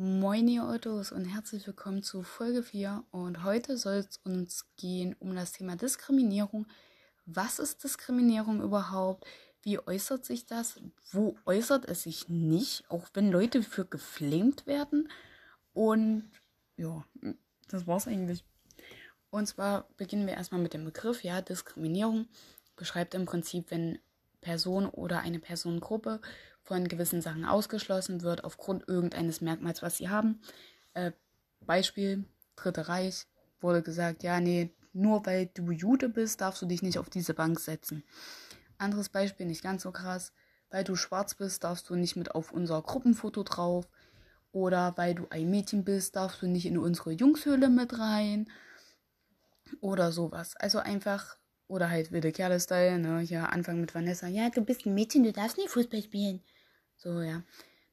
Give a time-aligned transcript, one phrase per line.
[0.00, 5.16] Moin ihr Autos und herzlich willkommen zu Folge 4 und heute soll es uns gehen
[5.18, 6.68] um das Thema Diskriminierung.
[7.26, 9.26] Was ist Diskriminierung überhaupt?
[9.62, 10.80] Wie äußert sich das?
[11.10, 12.88] Wo äußert es sich nicht?
[12.88, 15.10] Auch wenn Leute für geflamed werden.
[15.72, 16.30] Und
[16.76, 17.04] ja,
[17.66, 18.44] das war's eigentlich.
[19.30, 22.28] Und zwar beginnen wir erstmal mit dem Begriff, ja, Diskriminierung
[22.76, 23.98] beschreibt im Prinzip, wenn
[24.42, 26.20] Person oder eine Personengruppe
[26.68, 30.40] von gewissen Sachen ausgeschlossen wird aufgrund irgendeines Merkmals, was sie haben.
[30.92, 31.12] Äh,
[31.66, 32.24] Beispiel,
[32.56, 33.26] Dritte Reich,
[33.60, 37.32] wurde gesagt, ja, nee, nur weil du Jude bist, darfst du dich nicht auf diese
[37.32, 38.04] Bank setzen.
[38.76, 40.32] Anderes Beispiel, nicht ganz so krass,
[40.70, 43.88] weil du schwarz bist, darfst du nicht mit auf unser Gruppenfoto drauf.
[44.52, 48.50] Oder weil du ein Mädchen bist, darfst du nicht in unsere Jungshöhle mit rein.
[49.80, 50.54] Oder sowas.
[50.56, 53.22] Also einfach, oder halt wilde Kerle-Style, ne?
[53.22, 54.26] Ja, Anfang mit Vanessa.
[54.26, 56.42] Ja, du bist ein Mädchen, du darfst nicht Fußball spielen.
[56.98, 57.42] So, ja.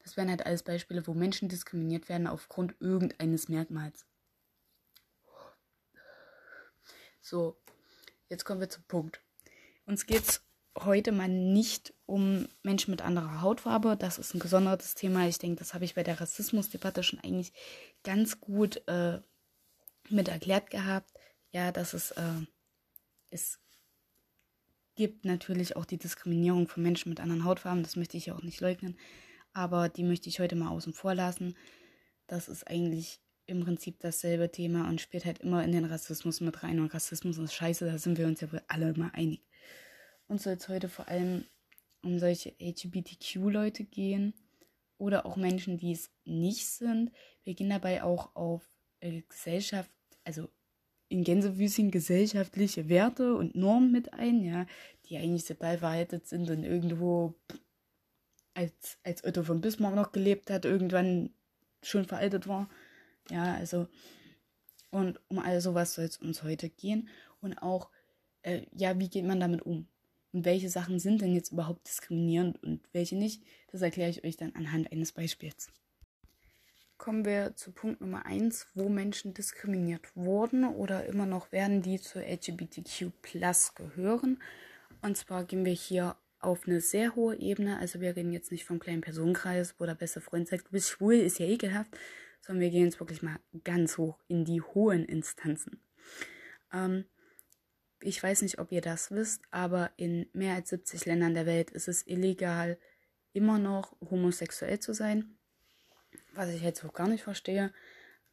[0.04, 4.06] Das wären halt alles Beispiele, wo Menschen diskriminiert werden aufgrund irgendeines Merkmals.
[7.22, 7.58] So,
[8.30, 9.22] jetzt kommen wir zum Punkt.
[9.86, 10.42] Uns geht es
[10.78, 13.96] heute mal nicht um Menschen mit anderer Hautfarbe.
[13.98, 15.28] Das ist ein gesondertes Thema.
[15.28, 17.54] Ich denke, das habe ich bei der Rassismusdebatte schon eigentlich
[18.04, 19.20] ganz gut äh,
[20.10, 21.12] mit erklärt gehabt.
[21.52, 22.46] Ja, dass es, äh,
[23.32, 23.60] es
[24.96, 28.42] gibt natürlich auch die Diskriminierung von Menschen mit anderen Hautfarben, das möchte ich ja auch
[28.42, 28.98] nicht leugnen,
[29.54, 31.56] aber die möchte ich heute mal außen vor lassen.
[32.28, 36.64] Das ist eigentlich im Prinzip dasselbe Thema und spielt halt immer in den Rassismus mit
[36.64, 36.80] rein.
[36.80, 39.42] Und Rassismus ist scheiße, da sind wir uns ja wohl alle mal einig.
[40.28, 41.46] Uns soll es heute vor allem
[42.02, 44.34] um solche LGBTQ-Leute gehen
[44.98, 47.12] oder auch Menschen, die es nicht sind.
[47.44, 48.68] Wir gehen dabei auch auf
[49.00, 49.92] Gesellschaft,
[50.24, 50.50] also
[51.10, 54.66] in Gänsefüßchen gesellschaftliche Werte und Normen mit ein, ja,
[55.06, 57.36] die eigentlich total verhaltet sind und irgendwo,
[58.54, 61.30] als, als Otto von Bismarck noch gelebt hat, irgendwann
[61.84, 62.70] schon veraltet war.
[63.30, 63.88] Ja, also,
[64.92, 67.10] und um all sowas soll es uns heute gehen.
[67.42, 67.90] Und auch,
[68.42, 69.88] äh, ja, wie geht man damit um?
[70.32, 73.44] Und welche Sachen sind denn jetzt überhaupt diskriminierend und welche nicht?
[73.72, 75.70] Das erkläre ich euch dann anhand eines Beispiels
[76.98, 82.00] kommen wir zu Punkt Nummer 1, wo Menschen diskriminiert wurden oder immer noch werden, die
[82.00, 83.12] zur LGBTQ
[83.76, 84.42] gehören.
[85.02, 87.80] Und zwar gehen wir hier auf eine sehr hohe Ebene.
[87.80, 90.90] Also wir reden jetzt nicht vom kleinen Personenkreis, wo der beste Freund sagt, du bist
[90.90, 91.98] schwul, ist ja ekelhaft,
[92.42, 95.82] sondern wir gehen jetzt wirklich mal ganz hoch in die hohen Instanzen.
[96.72, 97.06] Ähm,
[98.02, 101.72] ich weiß nicht, ob ihr das wisst, aber in mehr als 70 Ländern der Welt
[101.72, 102.78] ist es illegal,
[103.34, 105.35] immer noch homosexuell zu sein
[106.36, 107.74] was ich jetzt so gar nicht verstehe.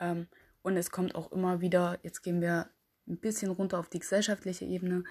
[0.01, 0.29] Ähm,
[0.63, 2.71] und es kommt auch immer wieder, jetzt gehen wir
[3.09, 5.05] ein bisschen runter auf die gesellschaftliche Ebene,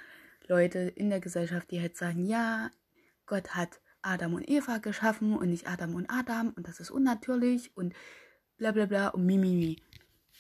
[0.48, 2.72] Leute in der Gesellschaft, die halt sagen, ja,
[3.26, 7.76] Gott hat Adam und Eva geschaffen und nicht Adam und Adam und das ist unnatürlich
[7.76, 7.94] und
[8.58, 9.82] bla bla bla und mimimi.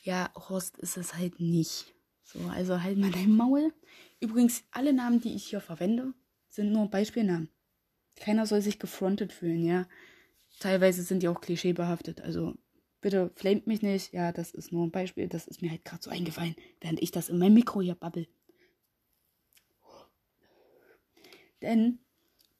[0.03, 1.93] Ja, Horst ist es halt nicht.
[2.23, 3.73] So, also halt mal dein Maul.
[4.19, 6.13] Übrigens, alle Namen, die ich hier verwende,
[6.49, 7.49] sind nur Beispielnamen.
[8.15, 9.87] Keiner soll sich gefrontet fühlen, ja.
[10.61, 12.21] Teilweise sind die auch klischeebehaftet.
[12.21, 12.53] Also
[13.01, 14.13] bitte flamet mich nicht.
[14.13, 15.27] Ja, das ist nur ein Beispiel.
[15.27, 18.27] Das ist mir halt gerade so eingefallen, während ich das in meinem Mikro hier babbel.
[21.63, 21.97] Denn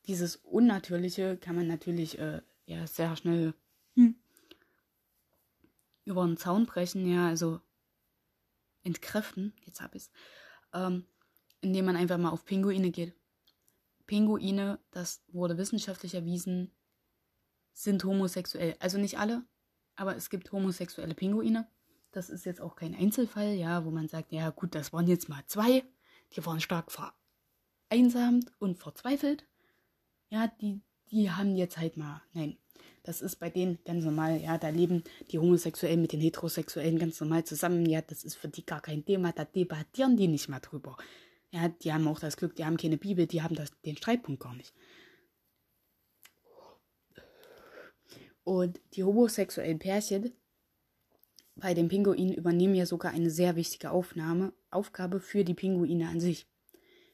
[0.08, 3.54] dieses Unnatürliche kann man natürlich äh, ja, sehr schnell
[3.96, 4.16] hm,
[6.06, 7.62] über den Zaun brechen, ja, also
[8.84, 10.12] entkräften, jetzt habe ich es,
[10.74, 11.06] ähm,
[11.62, 13.14] indem man einfach mal auf Pinguine geht.
[14.08, 16.72] Pinguine, das wurde wissenschaftlich erwiesen,
[17.74, 18.76] sind homosexuell.
[18.80, 19.44] Also nicht alle,
[19.96, 21.68] aber es gibt homosexuelle Pinguine.
[22.12, 25.30] Das ist jetzt auch kein Einzelfall, ja, wo man sagt, ja gut, das waren jetzt
[25.30, 25.84] mal zwei,
[26.36, 29.46] die waren stark vereinsamt und verzweifelt.
[30.30, 32.58] Ja, die, die haben jetzt halt mal, nein,
[33.04, 37.20] das ist bei denen ganz normal, ja, da leben die Homosexuellen mit den Heterosexuellen ganz
[37.20, 40.60] normal zusammen, ja, das ist für die gar kein Thema, da debattieren die nicht mal
[40.60, 40.98] drüber.
[41.52, 44.42] Ja, die haben auch das Glück, die haben keine Bibel, die haben das, den Streitpunkt
[44.42, 44.74] gar nicht.
[48.44, 50.34] Und die homosexuellen Pärchen
[51.56, 56.20] bei den Pinguinen übernehmen ja sogar eine sehr wichtige Aufnahme, Aufgabe für die Pinguine an
[56.20, 56.48] sich.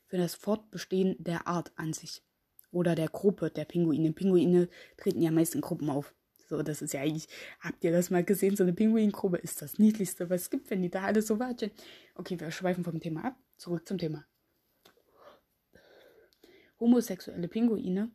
[0.05, 2.23] Für das Fortbestehen der Art an sich.
[2.71, 4.13] Oder der Gruppe der Pinguine.
[4.13, 6.13] Pinguine treten ja meist in Gruppen auf.
[6.47, 7.27] So, das ist ja eigentlich,
[7.59, 8.55] habt ihr das mal gesehen?
[8.55, 11.71] So eine Pinguingruppe ist das niedlichste, was es gibt, wenn die da alle so watschen.
[12.15, 13.35] Okay, wir schweifen vom Thema ab.
[13.57, 14.25] Zurück zum Thema.
[16.79, 18.11] Homosexuelle Pinguine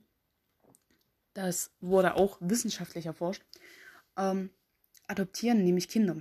[1.35, 3.43] das wurde auch wissenschaftlich erforscht,
[4.17, 4.51] ähm,
[5.07, 6.17] adoptieren nämlich Kinder.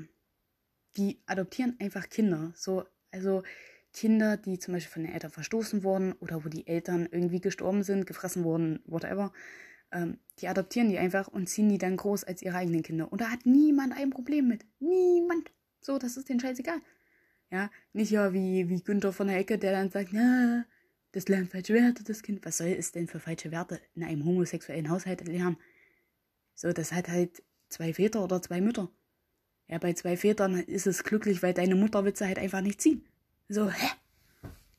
[0.98, 2.52] Die adoptieren einfach Kinder.
[2.56, 3.44] So, also
[3.94, 7.84] Kinder, die zum Beispiel von den Eltern verstoßen wurden oder wo die Eltern irgendwie gestorben
[7.84, 9.34] sind, gefressen wurden, whatever.
[9.92, 13.12] Ähm, die adoptieren die einfach und ziehen die dann groß als ihre eigenen Kinder.
[13.12, 14.66] Und da hat niemand ein Problem mit.
[14.80, 15.52] Niemand.
[15.82, 16.80] So, das ist denen scheißegal.
[17.50, 20.66] Ja, nicht ja wie, wie Günther von der Ecke, der dann sagt, na,
[21.12, 22.46] das lernt falsche Werte, das Kind.
[22.46, 25.58] Was soll es denn für falsche Werte in einem homosexuellen Haushalt lernen?
[26.56, 28.90] So, das hat halt zwei Väter oder zwei Mütter.
[29.68, 33.06] Ja, bei zwei Vätern ist es glücklich, weil deine Mutterwitze halt einfach nicht ziehen.
[33.48, 33.88] So, hä?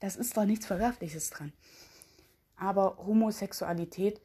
[0.00, 1.52] Das ist doch nichts Verwerfliches dran.
[2.56, 4.20] Aber Homosexualität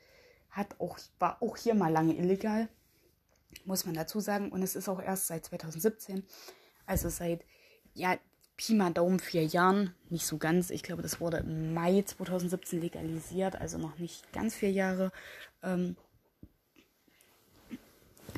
[0.50, 2.68] hat auch, war auch hier mal lange illegal,
[3.65, 4.51] muss man dazu sagen.
[4.51, 6.24] Und es ist auch erst seit 2017,
[6.86, 7.45] also seit,
[7.94, 8.18] ja,
[8.57, 10.71] Pi mal Daumen vier Jahren, nicht so ganz.
[10.71, 15.12] Ich glaube, das wurde im Mai 2017 legalisiert, also noch nicht ganz vier Jahre.
[15.62, 15.95] Ähm,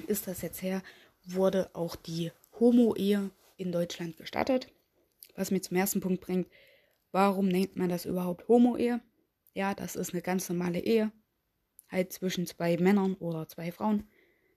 [0.07, 0.83] ist das jetzt her,
[1.23, 4.67] wurde auch die Homo-Ehe in Deutschland gestartet.
[5.35, 6.49] Was mir zum ersten Punkt bringt,
[7.13, 8.99] warum nennt man das überhaupt Homo-Ehe?
[9.53, 11.13] Ja, das ist eine ganz normale Ehe.
[11.89, 14.09] Halt zwischen zwei Männern oder zwei Frauen.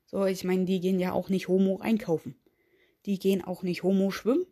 [0.06, 2.35] So, ich meine, die gehen ja auch nicht Homo einkaufen.
[3.06, 4.47] Die gehen auch nicht Homo schwimmen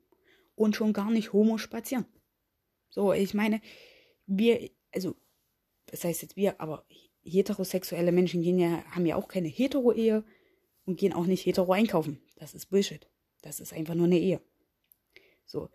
[0.60, 2.04] und schon gar nicht Homo spazieren.
[2.90, 3.62] So, ich meine,
[4.26, 5.16] wir, also,
[5.86, 6.84] das heißt jetzt wir, aber
[7.22, 10.22] heterosexuelle Menschen gehen ja, haben ja auch keine Hetero-Ehe
[10.84, 12.20] und gehen auch nicht hetero einkaufen.
[12.36, 13.08] Das ist Bullshit.
[13.40, 14.42] Das ist einfach nur eine Ehe.
[15.46, 15.70] So.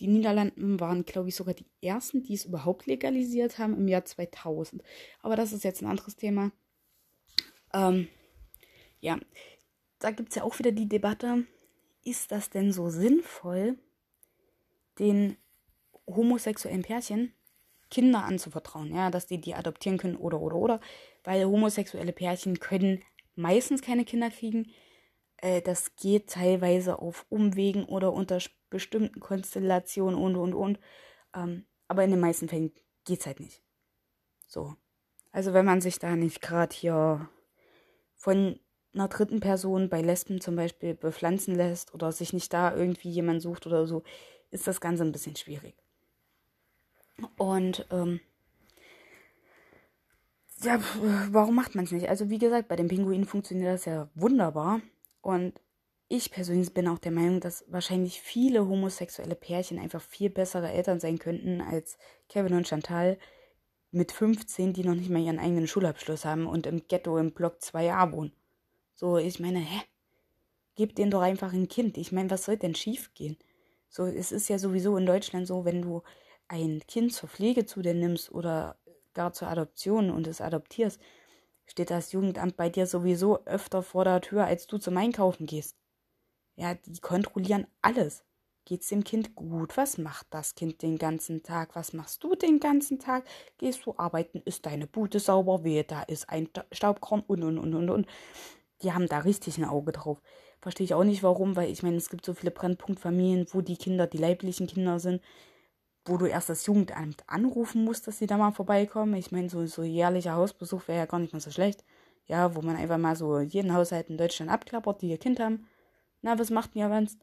[0.00, 4.06] Die Niederlanden waren, glaube ich, sogar die ersten, die es überhaupt legalisiert haben im Jahr
[4.06, 4.82] 2000.
[5.20, 6.52] Aber das ist jetzt ein anderes Thema.
[7.74, 8.08] Ähm,
[9.00, 9.20] ja,
[9.98, 11.44] da gibt es ja auch wieder die Debatte,
[12.02, 13.78] ist das denn so sinnvoll,
[14.98, 15.36] den
[16.06, 17.32] homosexuellen Pärchen
[17.90, 20.80] Kinder anzuvertrauen, ja, dass die die adoptieren können oder oder oder,
[21.24, 23.02] weil homosexuelle Pärchen können
[23.34, 24.70] meistens keine Kinder kriegen.
[25.38, 28.38] Äh, das geht teilweise auf Umwegen oder unter
[28.70, 30.78] bestimmten Konstellationen und und und.
[31.34, 32.72] Ähm, aber in den meisten Fällen
[33.04, 33.62] geht es halt nicht.
[34.46, 34.76] So.
[35.32, 37.28] Also wenn man sich da nicht gerade hier
[38.14, 38.58] von
[38.92, 43.42] einer dritten Person bei Lesben zum Beispiel bepflanzen lässt oder sich nicht da irgendwie jemand
[43.42, 44.02] sucht oder so,
[44.50, 45.74] ist das Ganze ein bisschen schwierig.
[47.36, 48.20] Und ähm,
[50.62, 50.78] ja,
[51.30, 52.08] warum macht man es nicht?
[52.08, 54.80] Also wie gesagt, bei den Pinguinen funktioniert das ja wunderbar.
[55.22, 55.60] Und
[56.08, 61.00] ich persönlich bin auch der Meinung, dass wahrscheinlich viele homosexuelle Pärchen einfach viel bessere Eltern
[61.00, 61.98] sein könnten als
[62.28, 63.18] Kevin und Chantal
[63.92, 67.58] mit 15, die noch nicht mal ihren eigenen Schulabschluss haben und im Ghetto im Block
[67.60, 68.32] 2a wohnen.
[68.94, 69.82] So, ich meine, hä?
[70.76, 71.98] Gib denen doch einfach ein Kind.
[71.98, 73.36] Ich meine, was soll denn schief gehen?
[73.90, 76.02] So, es ist ja sowieso in Deutschland so, wenn du
[76.48, 78.78] ein Kind zur Pflege zu dir nimmst oder
[79.14, 81.00] gar zur Adoption und es adoptierst,
[81.66, 85.76] steht das Jugendamt bei dir sowieso öfter vor der Tür, als du zum Einkaufen gehst.
[86.56, 88.24] Ja, die kontrollieren alles.
[88.64, 89.76] Geht's dem Kind gut?
[89.76, 91.74] Was macht das Kind den ganzen Tag?
[91.74, 93.24] Was machst du den ganzen Tag?
[93.58, 94.42] Gehst du arbeiten?
[94.44, 95.64] Ist deine Bude sauber?
[95.64, 98.06] Wehe, da ist ein Staubkorn und und und und und.
[98.82, 100.20] Die haben da richtig ein Auge drauf.
[100.60, 103.76] Verstehe ich auch nicht warum, weil ich meine, es gibt so viele Brennpunktfamilien, wo die
[103.76, 105.22] Kinder die leiblichen Kinder sind
[106.04, 109.14] wo du erst das Jugendamt anrufen musst, dass sie da mal vorbeikommen.
[109.14, 111.84] Ich meine, so, so jährlicher Hausbesuch wäre ja gar nicht mal so schlecht.
[112.26, 115.66] Ja, wo man einfach mal so jeden Haushalt in Deutschland abklappert, die ihr Kind haben.
[116.22, 117.20] Na, was macht ihr sonst?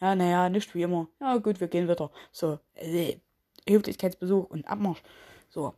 [0.00, 1.08] Ja, naja, nicht wie immer.
[1.20, 2.10] Ja, gut, wir gehen wieder.
[2.32, 3.16] So, äh,
[3.68, 5.02] Höflichkeitsbesuch und Abmarsch.
[5.48, 5.74] So.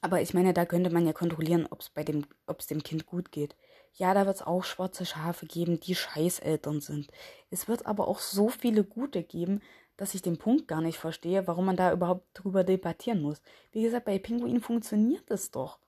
[0.00, 2.26] Aber ich meine, da könnte man ja kontrollieren, ob es dem,
[2.70, 3.56] dem Kind gut geht.
[3.94, 7.10] Ja, da wird es auch schwarze Schafe geben, die Scheißeltern sind.
[7.50, 9.60] Es wird aber auch so viele gute geben,
[9.96, 13.42] dass ich den Punkt gar nicht verstehe, warum man da überhaupt drüber debattieren muss.
[13.72, 15.80] Wie gesagt, bei Pinguinen funktioniert es doch.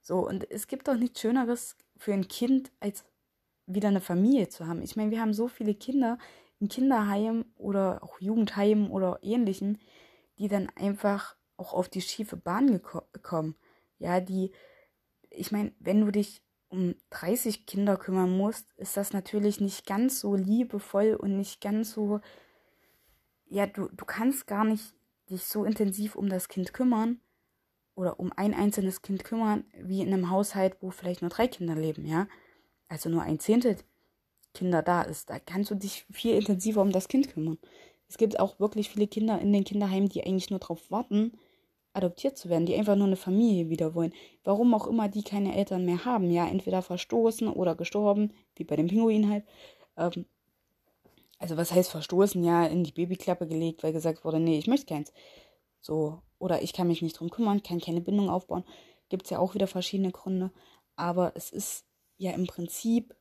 [0.00, 3.04] So, und es gibt doch nichts Schöneres für ein Kind, als
[3.66, 4.80] wieder eine Familie zu haben.
[4.82, 6.18] Ich meine, wir haben so viele Kinder
[6.60, 9.78] in Kinderheimen oder auch Jugendheimen oder ähnlichen,
[10.38, 12.80] die dann einfach auch auf die schiefe Bahn
[13.22, 13.56] kommen.
[13.98, 14.52] Ja, die,
[15.30, 16.42] ich meine, wenn du dich
[16.76, 21.92] um 30 Kinder kümmern musst, ist das natürlich nicht ganz so liebevoll und nicht ganz
[21.92, 22.20] so
[23.48, 24.94] ja, du, du kannst gar nicht
[25.30, 27.20] dich so intensiv um das Kind kümmern
[27.94, 31.74] oder um ein einzelnes Kind kümmern, wie in einem Haushalt, wo vielleicht nur drei Kinder
[31.74, 32.28] leben, ja.
[32.88, 33.76] Also nur ein Zehntel
[34.54, 35.28] Kinder da ist.
[35.28, 37.58] Da kannst du dich viel intensiver um das Kind kümmern.
[38.08, 41.32] Es gibt auch wirklich viele Kinder in den Kinderheimen, die eigentlich nur darauf warten,
[41.96, 44.12] adoptiert zu werden, die einfach nur eine Familie wieder wollen.
[44.44, 48.76] Warum auch immer die keine Eltern mehr haben, ja, entweder verstoßen oder gestorben, wie bei
[48.76, 49.44] dem Pinguin halt.
[49.96, 50.26] Ähm,
[51.38, 54.86] also was heißt verstoßen, ja, in die Babyklappe gelegt, weil gesagt wurde, nee, ich möchte
[54.86, 55.12] keins.
[55.80, 58.64] So, oder ich kann mich nicht drum kümmern, kann keine Bindung aufbauen.
[59.08, 60.50] Gibt es ja auch wieder verschiedene Gründe.
[60.96, 61.86] Aber es ist
[62.16, 63.14] ja im Prinzip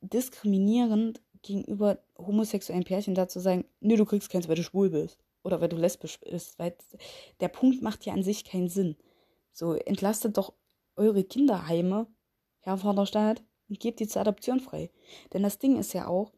[0.00, 5.18] diskriminierend gegenüber homosexuellen Pärchen da zu sagen, nee, du kriegst keins, weil du schwul bist.
[5.42, 6.58] Oder weil du lesbisch bist.
[6.58, 6.76] Weil
[7.40, 8.96] der Punkt macht ja an sich keinen Sinn.
[9.52, 10.52] So, entlastet doch
[10.96, 12.06] eure Kinderheime,
[12.60, 14.90] Herr Vaterstaat, und gebt die zur Adoption frei.
[15.32, 16.32] Denn das Ding ist ja auch,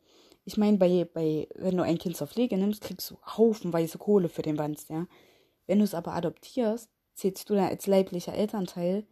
[0.44, 4.28] ich meine, bei, bei, wenn du ein Kind zur Pflege nimmst, kriegst du haufenweise Kohle
[4.28, 5.06] für den Wanst, ja.
[5.66, 9.06] Wenn du es aber adoptierst, zählst du da als leiblicher Elternteil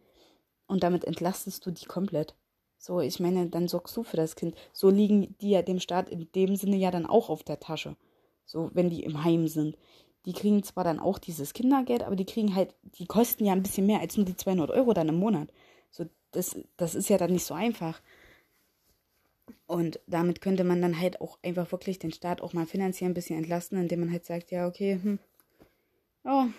[0.67, 2.35] und damit entlastest du die komplett.
[2.77, 4.55] So, ich meine, dann sorgst du für das Kind.
[4.73, 7.95] So liegen die ja dem Staat in dem Sinne ja dann auch auf der Tasche.
[8.45, 9.77] So, wenn die im Heim sind.
[10.25, 13.63] Die kriegen zwar dann auch dieses Kindergeld, aber die kriegen halt, die kosten ja ein
[13.63, 15.49] bisschen mehr als nur die 200 Euro dann im Monat.
[15.91, 18.01] So, das, das ist ja dann nicht so einfach.
[19.67, 23.13] Und damit könnte man dann halt auch einfach wirklich den Staat auch mal finanziell ein
[23.13, 25.19] bisschen entlasten, indem man halt sagt, ja, okay, hm,
[26.23, 26.49] ja,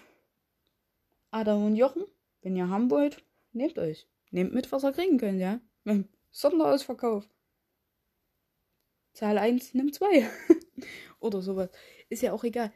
[1.30, 2.04] Adam und Jochen,
[2.42, 4.06] wenn ihr haben wollt, nehmt euch.
[4.30, 5.60] Nehmt mit, was ihr kriegen könnt, ja.
[6.30, 7.28] Sonderausverkauf.
[9.14, 10.28] Zahl 1, nimm 2.
[11.24, 11.70] Oder sowas.
[12.10, 12.70] Ist ja auch egal.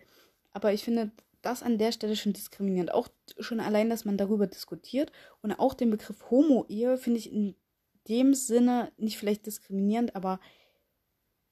[0.53, 1.13] Aber ich finde
[1.43, 2.93] das an der Stelle schon diskriminierend.
[2.93, 5.13] Auch schon allein, dass man darüber diskutiert.
[5.43, 7.55] Und auch den Begriff Homo-Ehe finde ich in
[8.09, 10.41] dem Sinne nicht vielleicht diskriminierend, aber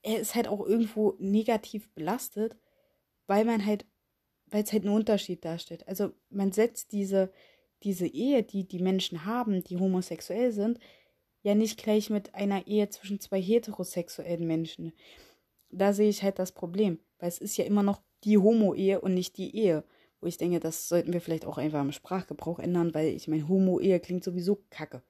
[0.02, 2.56] er ist halt auch irgendwo negativ belastet,
[3.26, 3.84] weil man halt,
[4.46, 5.86] weil es halt einen Unterschied darstellt.
[5.86, 7.30] Also man setzt diese,
[7.82, 10.78] diese Ehe, die die Menschen haben, die homosexuell sind,
[11.42, 14.92] ja nicht gleich mit einer Ehe zwischen zwei heterosexuellen Menschen.
[15.76, 19.12] Da sehe ich halt das Problem, weil es ist ja immer noch die Homo-Ehe und
[19.14, 19.84] nicht die Ehe.
[20.20, 23.46] Wo ich denke, das sollten wir vielleicht auch einfach im Sprachgebrauch ändern, weil ich meine,
[23.46, 25.02] Homo-Ehe klingt sowieso kacke.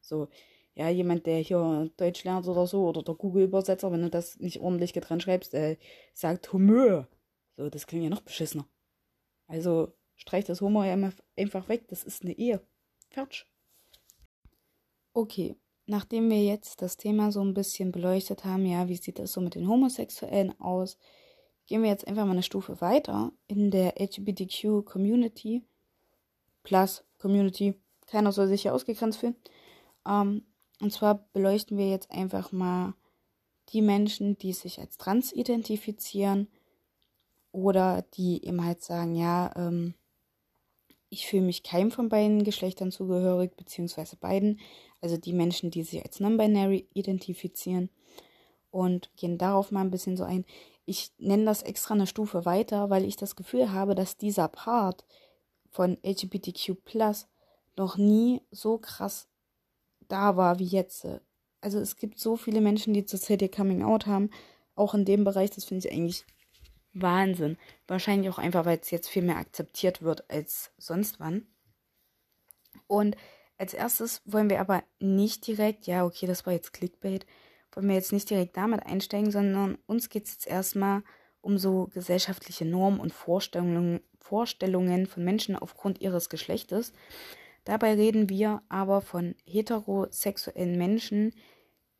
[0.00, 0.28] So,
[0.74, 4.60] ja, jemand, der hier Deutsch lernt oder so, oder der Google-Übersetzer, wenn du das nicht
[4.60, 5.76] ordentlich getrennt schreibst, äh,
[6.12, 7.06] sagt Homo.
[7.56, 8.66] So, das klingt ja noch beschissener.
[9.46, 12.60] Also streich das Homo einfach weg, das ist eine Ehe.
[13.10, 13.46] Fertig.
[15.12, 15.56] Okay,
[15.90, 19.40] nachdem wir jetzt das Thema so ein bisschen beleuchtet haben, ja, wie sieht das so
[19.40, 20.96] mit den Homosexuellen aus,
[21.66, 25.64] gehen wir jetzt einfach mal eine Stufe weiter in der LGBTQ Community
[26.62, 27.74] plus Community.
[28.06, 29.34] Keiner soll sich hier ausgegrenzt fühlen.
[30.06, 30.44] Ähm,
[30.80, 32.94] und zwar beleuchten wir jetzt einfach mal
[33.70, 36.46] die Menschen, die sich als trans identifizieren
[37.50, 39.94] oder die eben halt sagen, ja, ähm,
[41.08, 44.60] ich fühle mich keinem von beiden Geschlechtern zugehörig, beziehungsweise beiden.
[45.00, 47.90] Also die Menschen, die sich als non-binary identifizieren
[48.70, 50.44] und gehen darauf mal ein bisschen so ein.
[50.84, 55.04] Ich nenne das extra eine Stufe weiter, weil ich das Gefühl habe, dass dieser Part
[55.70, 56.76] von LGBTQ
[57.76, 59.28] noch nie so krass
[60.08, 61.06] da war wie jetzt.
[61.60, 64.30] Also es gibt so viele Menschen, die zurzeit ihr Coming Out haben,
[64.74, 66.24] auch in dem Bereich, das finde ich eigentlich
[66.92, 67.56] Wahnsinn.
[67.86, 71.46] Wahrscheinlich auch einfach, weil es jetzt viel mehr akzeptiert wird als sonst wann.
[72.86, 73.16] Und
[73.60, 77.26] als erstes wollen wir aber nicht direkt, ja, okay, das war jetzt Clickbait,
[77.72, 81.02] wollen wir jetzt nicht direkt damit einsteigen, sondern uns geht es jetzt erstmal
[81.42, 86.94] um so gesellschaftliche Normen und Vorstellungen, Vorstellungen von Menschen aufgrund ihres Geschlechtes.
[87.64, 91.34] Dabei reden wir aber von heterosexuellen Menschen,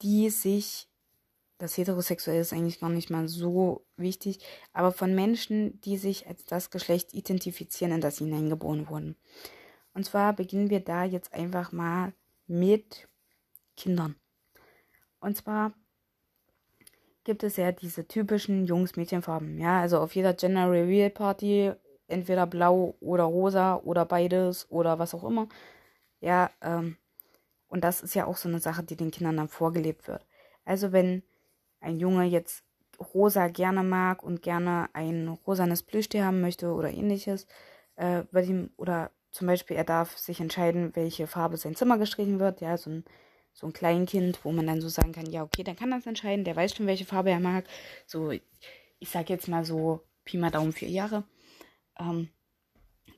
[0.00, 0.88] die sich,
[1.58, 4.38] das heterosexuell ist eigentlich gar nicht mal so wichtig,
[4.72, 9.16] aber von Menschen, die sich als das Geschlecht identifizieren, in das sie hineingeboren wurden.
[9.94, 12.12] Und zwar beginnen wir da jetzt einfach mal
[12.46, 13.08] mit
[13.76, 14.16] Kindern.
[15.20, 15.72] Und zwar
[17.24, 19.58] gibt es ja diese typischen Jungs-Mädchen-Farben.
[19.58, 21.72] Ja, also auf jeder Gender Reveal Party
[22.06, 25.48] entweder blau oder rosa oder beides oder was auch immer.
[26.20, 26.96] Ja, ähm,
[27.68, 30.26] und das ist ja auch so eine Sache, die den Kindern dann vorgelebt wird.
[30.64, 31.22] Also wenn
[31.80, 32.64] ein Junge jetzt
[33.14, 37.46] rosa gerne mag und gerne ein rosanes Plüschtier haben möchte oder ähnliches,
[37.96, 42.40] äh, wird ihm, oder zum Beispiel er darf sich entscheiden, welche Farbe sein Zimmer gestrichen
[42.40, 43.04] wird, ja, so ein,
[43.52, 46.44] so ein Kleinkind, wo man dann so sagen kann, ja, okay, dann kann das entscheiden,
[46.44, 47.64] der weiß schon, welche Farbe er mag.
[48.06, 51.24] So, ich sag jetzt mal so, Pi mal Daumen, vier Jahre
[52.00, 52.28] ähm,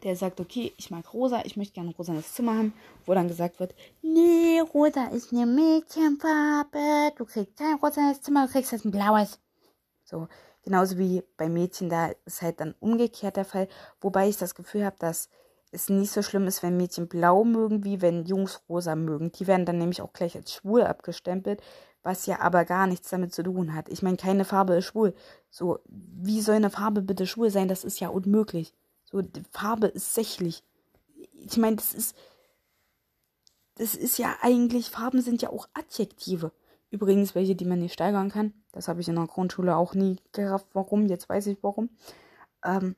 [0.02, 2.72] der sagt, okay, ich mag rosa, ich möchte gerne ein rosanes Zimmer haben,
[3.06, 8.52] wo dann gesagt wird, nee, rosa ist eine Mädchenfarbe, du kriegst kein rosanes Zimmer, du
[8.52, 9.38] kriegst jetzt ein blaues.
[10.04, 10.26] So,
[10.64, 13.68] genauso wie bei Mädchen, da ist halt dann umgekehrt der Fall,
[14.00, 15.28] wobei ich das Gefühl habe, dass
[15.72, 19.32] es nicht so schlimm ist, wenn Mädchen blau mögen, wie wenn Jungs rosa mögen.
[19.32, 21.62] Die werden dann nämlich auch gleich als schwul abgestempelt,
[22.02, 23.88] was ja aber gar nichts damit zu tun hat.
[23.88, 25.14] Ich meine, keine Farbe ist schwul.
[25.50, 27.68] So, wie soll eine Farbe bitte schwul sein?
[27.68, 28.74] Das ist ja unmöglich.
[29.04, 30.62] So, Farbe ist sächlich.
[31.32, 32.14] Ich meine, das ist,
[33.76, 36.52] das ist ja eigentlich, Farben sind ja auch Adjektive.
[36.90, 38.52] Übrigens, welche, die man nicht steigern kann.
[38.72, 40.66] Das habe ich in der Grundschule auch nie gerafft.
[40.74, 41.06] Warum?
[41.06, 41.88] Jetzt weiß ich warum.
[42.62, 42.96] Ähm,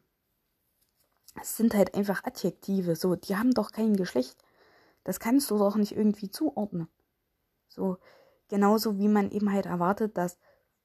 [1.40, 2.96] es sind halt einfach Adjektive.
[2.96, 4.36] So, die haben doch kein Geschlecht.
[5.04, 6.88] Das kannst du doch nicht irgendwie zuordnen.
[7.68, 7.98] So,
[8.48, 10.38] Genauso wie man eben halt erwartet, dass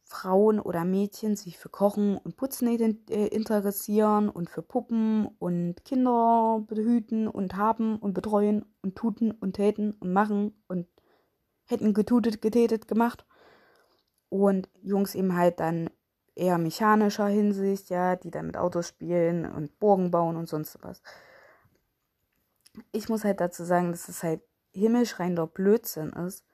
[0.03, 6.65] Frauen oder Mädchen sich für Kochen und Putzen äh, interessieren und für Puppen und Kinder
[6.68, 10.88] behüten und haben und betreuen und tuten und täten und machen und
[11.65, 13.25] hätten getutet, getätet, gemacht.
[14.29, 15.89] Und Jungs eben halt dann
[16.39, 21.01] eher mechanischer Hinsicht, ja, die dann mit Autos spielen und Burgen bauen und sonst was.
[22.91, 24.41] Ich muss halt dazu sagen, dass es halt
[24.72, 26.46] himmelschreiender Blödsinn ist,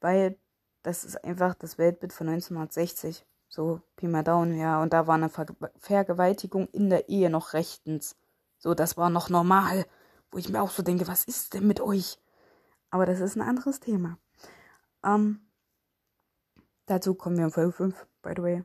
[0.00, 0.36] weil
[0.82, 3.26] das ist einfach das Weltbild von 1960.
[3.48, 4.80] So, Pi mal Daumen, ja.
[4.82, 5.46] Und da war eine Ver
[5.78, 8.16] Vergewaltigung in der Ehe noch rechtens.
[8.58, 9.86] So, das war noch normal.
[10.30, 12.18] Wo ich mir auch so denke, was ist denn mit euch?
[12.90, 14.18] Aber das ist ein anderes Thema.
[15.04, 15.40] Ähm,
[16.86, 18.64] dazu kommen wir in Folge 5, by the way.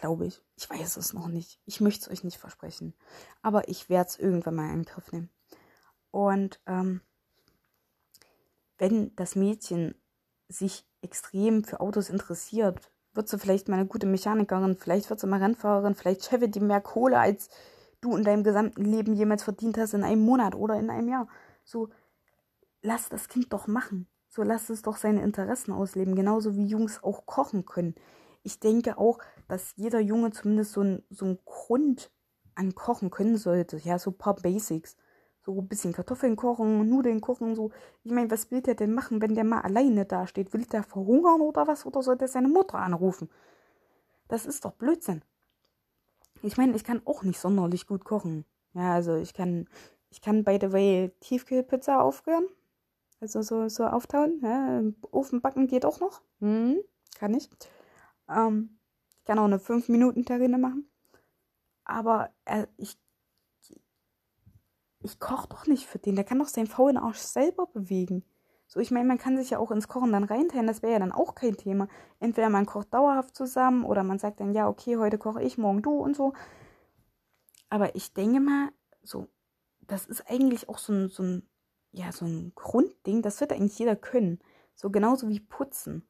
[0.00, 0.42] Glaube ich.
[0.56, 1.58] Ich weiß es noch nicht.
[1.64, 2.92] Ich möchte es euch nicht versprechen.
[3.40, 5.30] Aber ich werde es irgendwann mal in den Griff nehmen.
[6.10, 7.00] Und ähm,
[8.76, 9.94] wenn das Mädchen
[10.48, 15.26] sich extrem für Autos interessiert, wird sie vielleicht mal eine gute Mechanikerin, vielleicht wird sie
[15.26, 17.48] mal Rennfahrerin, vielleicht scheffe die mehr Kohle, als
[18.02, 21.26] du in deinem gesamten Leben jemals verdient hast in einem Monat oder in einem Jahr.
[21.64, 21.88] So,
[22.82, 24.08] lass das Kind doch machen.
[24.28, 27.94] So, lass es doch seine Interessen ausleben, genauso wie Jungs auch kochen können.
[28.46, 32.12] Ich denke auch, dass jeder Junge zumindest so ein, so ein Grund
[32.54, 33.76] an Kochen können sollte.
[33.78, 34.96] Ja, so ein paar Basics
[35.46, 37.70] so ein bisschen Kartoffeln kochen, Nudeln kochen, so.
[38.02, 40.52] Ich meine, was will der denn machen, wenn der mal alleine dasteht?
[40.52, 41.86] Will der verhungern oder was?
[41.86, 43.30] Oder soll der seine Mutter anrufen?
[44.28, 45.22] Das ist doch Blödsinn.
[46.42, 48.44] Ich meine, ich kann auch nicht sonderlich gut kochen.
[48.74, 49.68] Ja, also ich kann,
[50.10, 52.46] ich kann by the way Tiefkühlpizza aufrühren.
[53.20, 54.40] Also so, so auftauen.
[54.42, 56.22] Ja, Ofen backen geht auch noch.
[56.40, 56.78] Hm,
[57.18, 57.48] kann ich.
[58.28, 58.78] Ähm,
[59.18, 60.90] ich kann auch eine 5-Minuten-Terrine machen.
[61.84, 62.98] Aber äh, ich
[65.06, 66.16] ich koche doch nicht für den.
[66.16, 68.24] Der kann doch seinen faulen Arsch selber bewegen.
[68.66, 70.98] So, ich meine, man kann sich ja auch ins Kochen dann reinteilen, das wäre ja
[70.98, 71.88] dann auch kein Thema.
[72.18, 75.82] Entweder man kocht dauerhaft zusammen oder man sagt dann, ja, okay, heute koche ich, morgen
[75.82, 76.32] du und so.
[77.70, 78.70] Aber ich denke mal,
[79.02, 79.28] so,
[79.82, 81.48] das ist eigentlich auch so ein, so ein,
[81.92, 84.40] ja, so ein Grundding, das wird eigentlich jeder können.
[84.74, 86.06] So genauso wie putzen.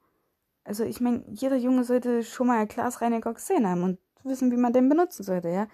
[0.66, 4.56] Also ich meine, jeder Junge sollte schon mal ein Glasreiniger gesehen haben und wissen, wie
[4.56, 5.68] man den benutzen sollte, ja.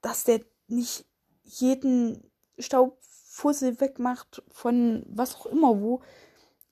[0.00, 1.06] Dass der nicht
[1.42, 6.02] jeden Staubfussel wegmacht von was auch immer wo,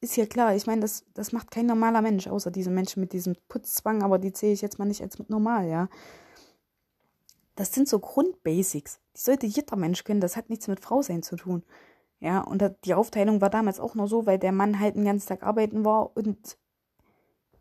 [0.00, 0.54] ist ja klar.
[0.54, 4.18] Ich meine, das, das macht kein normaler Mensch, außer diese Menschen mit diesem Putzzwang, aber
[4.18, 5.88] die zähle ich jetzt mal nicht als normal, ja.
[7.56, 9.00] Das sind so Grundbasics.
[9.16, 10.20] Die sollte jeder Mensch können.
[10.20, 11.62] Das hat nichts mit Frau sein zu tun.
[12.20, 15.28] Ja, und die Aufteilung war damals auch nur so, weil der Mann halt den ganzen
[15.28, 16.56] Tag arbeiten war und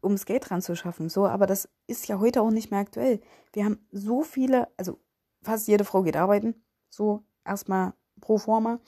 [0.03, 1.09] ums Geld ranzuschaffen.
[1.09, 3.21] So, aber das ist ja heute auch nicht mehr aktuell.
[3.53, 4.99] Wir haben so viele, also
[5.41, 6.63] fast jede Frau geht arbeiten.
[6.89, 8.79] So erstmal pro forma.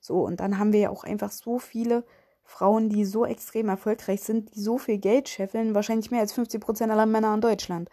[0.00, 2.04] So, und dann haben wir ja auch einfach so viele
[2.44, 6.60] Frauen, die so extrem erfolgreich sind, die so viel Geld scheffeln, wahrscheinlich mehr als 50
[6.60, 7.90] Prozent aller Männer in Deutschland.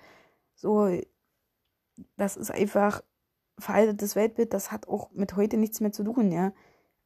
[0.55, 0.89] So,
[2.15, 3.03] das ist einfach
[3.59, 6.53] veraltetes Weltbild, das hat auch mit heute nichts mehr zu tun, ja.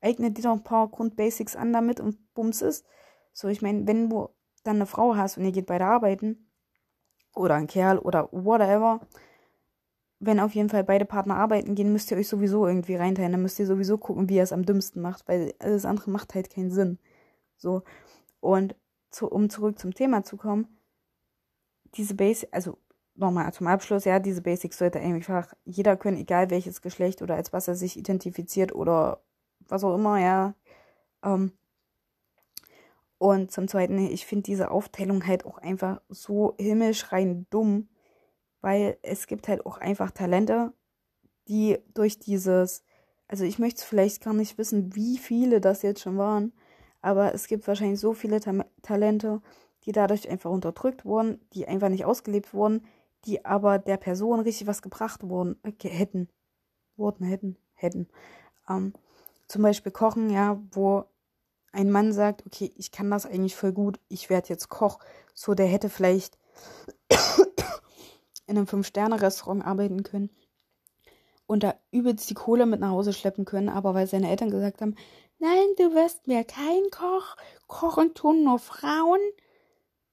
[0.01, 2.86] Eignet dir doch ein paar Grundbasics an damit und bums ist.
[3.34, 4.29] So, ich meine, wenn du
[4.63, 6.50] dann eine Frau hast und ihr geht beide arbeiten,
[7.36, 9.00] oder ein Kerl oder whatever,
[10.19, 13.32] wenn auf jeden Fall beide Partner arbeiten gehen, müsst ihr euch sowieso irgendwie reinteilen.
[13.32, 16.36] Dann müsst ihr sowieso gucken, wie ihr es am dümmsten macht, weil alles andere macht
[16.36, 17.00] halt keinen Sinn.
[17.58, 17.84] So.
[18.41, 18.76] Und
[19.12, 20.67] zu, um zurück zum Thema zu kommen,
[21.95, 22.78] diese Basics, also
[23.15, 27.54] nochmal zum Abschluss, ja, diese Basics sollte einfach jeder können, egal welches Geschlecht oder als
[27.54, 29.22] was er sich identifiziert oder
[29.67, 30.54] was auch immer, ja.
[31.24, 31.54] Ähm,
[33.19, 37.89] und zum Zweiten, ich finde diese Aufteilung halt auch einfach so himmelschreiend dumm
[38.62, 40.73] weil es gibt halt auch einfach Talente,
[41.47, 42.84] die durch dieses,
[43.27, 46.53] also ich möchte vielleicht gar nicht wissen, wie viele das jetzt schon waren,
[47.01, 49.41] aber es gibt wahrscheinlich so viele Ta Talente,
[49.86, 52.86] die dadurch einfach unterdrückt wurden, die einfach nicht ausgelebt wurden,
[53.25, 56.29] die aber der Person richtig was gebracht wurden, äh, hätten,
[56.97, 58.10] wurden, hätten, hätten.
[58.69, 58.93] Ähm,
[59.47, 61.05] zum Beispiel Kochen, ja, wo
[61.71, 64.99] ein Mann sagt, okay, ich kann das eigentlich voll gut, ich werde jetzt Koch.
[65.34, 66.38] So, der hätte vielleicht
[68.47, 70.29] in einem Fünf-Sterne-Restaurant arbeiten können
[71.49, 74.82] und da übelst die Kohle mit nach Hause schleppen können, aber weil seine Eltern gesagt
[74.82, 74.95] haben,
[75.39, 79.19] nein, du wirst mir kein Koch, kochen tun nur Frauen,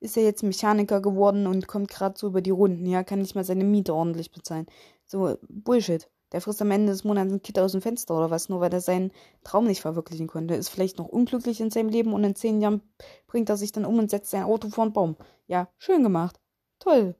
[0.00, 3.34] ist er jetzt Mechaniker geworden und kommt gerade so über die Runden, ja, kann nicht
[3.34, 4.66] mal seine Miete ordentlich bezahlen.
[5.04, 6.08] So, Bullshit.
[6.32, 8.72] Der frisst am Ende des Monats ein Kind aus dem Fenster oder was, nur weil
[8.72, 9.12] er seinen
[9.44, 10.54] Traum nicht verwirklichen konnte.
[10.54, 12.82] Ist vielleicht noch unglücklich in seinem Leben und in zehn Jahren
[13.26, 15.16] bringt er sich dann um und setzt sein Auto vor einen Baum.
[15.46, 16.40] Ja, schön gemacht.
[16.80, 17.14] Toll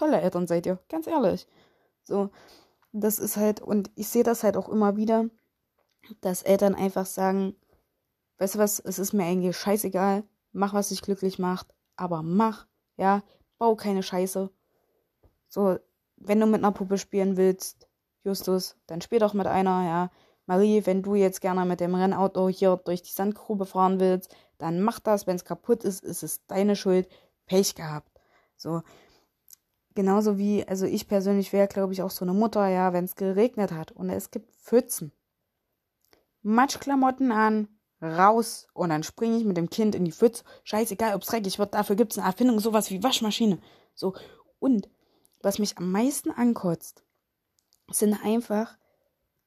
[0.00, 1.46] tolle Eltern seid ihr, ganz ehrlich.
[2.04, 2.30] So,
[2.92, 5.26] das ist halt, und ich sehe das halt auch immer wieder,
[6.22, 7.54] dass Eltern einfach sagen,
[8.38, 12.66] weißt du was, es ist mir eigentlich scheißegal, mach, was dich glücklich macht, aber mach,
[12.96, 13.22] ja,
[13.58, 14.50] bau keine Scheiße,
[15.48, 15.78] So,
[16.16, 17.86] wenn du mit einer Puppe spielen willst,
[18.24, 20.10] Justus, dann spiel doch mit einer, ja.
[20.46, 24.80] Marie, wenn du jetzt gerne mit dem Rennauto hier durch die Sandgrube fahren willst, dann
[24.80, 25.28] mach das.
[25.28, 27.08] Wenn es kaputt ist, ist es deine Schuld.
[27.46, 28.10] Pech gehabt.
[28.56, 28.82] So.
[29.94, 33.16] Genauso wie, also ich persönlich wäre, glaube ich, auch so eine Mutter, ja, wenn es
[33.16, 35.12] geregnet hat und es gibt Pfützen.
[36.42, 37.68] Matschklamotten an,
[38.00, 40.44] raus und dann springe ich mit dem Kind in die Pfütze.
[40.64, 43.58] Scheißegal, ob es dreckig wird, dafür gibt es eine Erfindung, sowas wie Waschmaschine.
[43.94, 44.14] So.
[44.58, 44.88] Und
[45.42, 47.02] was mich am meisten ankotzt,
[47.90, 48.78] sind einfach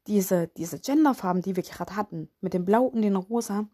[0.08, 3.68] diese, diese Genderfarben, die wir gerade hatten, mit dem Blau und dem Rosa,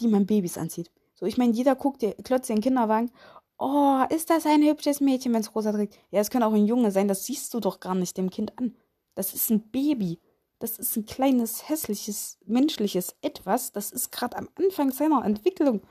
[0.00, 0.90] die man Babys anzieht.
[1.14, 3.10] So, ich meine, jeder guckt dir, klotzt den Kinderwagen.
[3.58, 5.98] Oh, ist das ein hübsches Mädchen, wenn es rosa trägt?
[6.10, 8.58] Ja, es kann auch ein Junge sein, das siehst du doch gar nicht dem Kind
[8.58, 8.76] an.
[9.14, 10.20] Das ist ein Baby.
[10.58, 13.72] Das ist ein kleines, hässliches, menschliches Etwas.
[13.72, 15.82] Das ist gerade am Anfang seiner Entwicklung.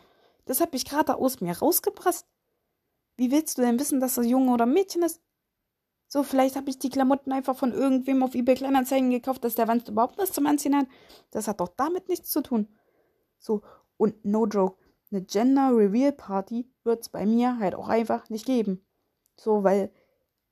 [0.45, 2.25] Das habe ich gerade aus mir rausgepresst.
[3.17, 5.21] Wie willst du denn wissen, dass er Junge oder Mädchen ist?
[6.13, 9.69] So, vielleicht habe ich die Klamotten einfach von irgendwem auf eBay Kleinanzeigen gekauft, dass der
[9.69, 10.88] Wand überhaupt was zum Anziehen hat.
[11.32, 12.67] Das hat doch damit nichts zu tun.
[13.39, 13.62] So,
[13.95, 14.76] und no joke,
[15.10, 18.86] eine Gender Reveal Party wird es bei mir halt auch einfach nicht geben.
[19.38, 19.89] So, weil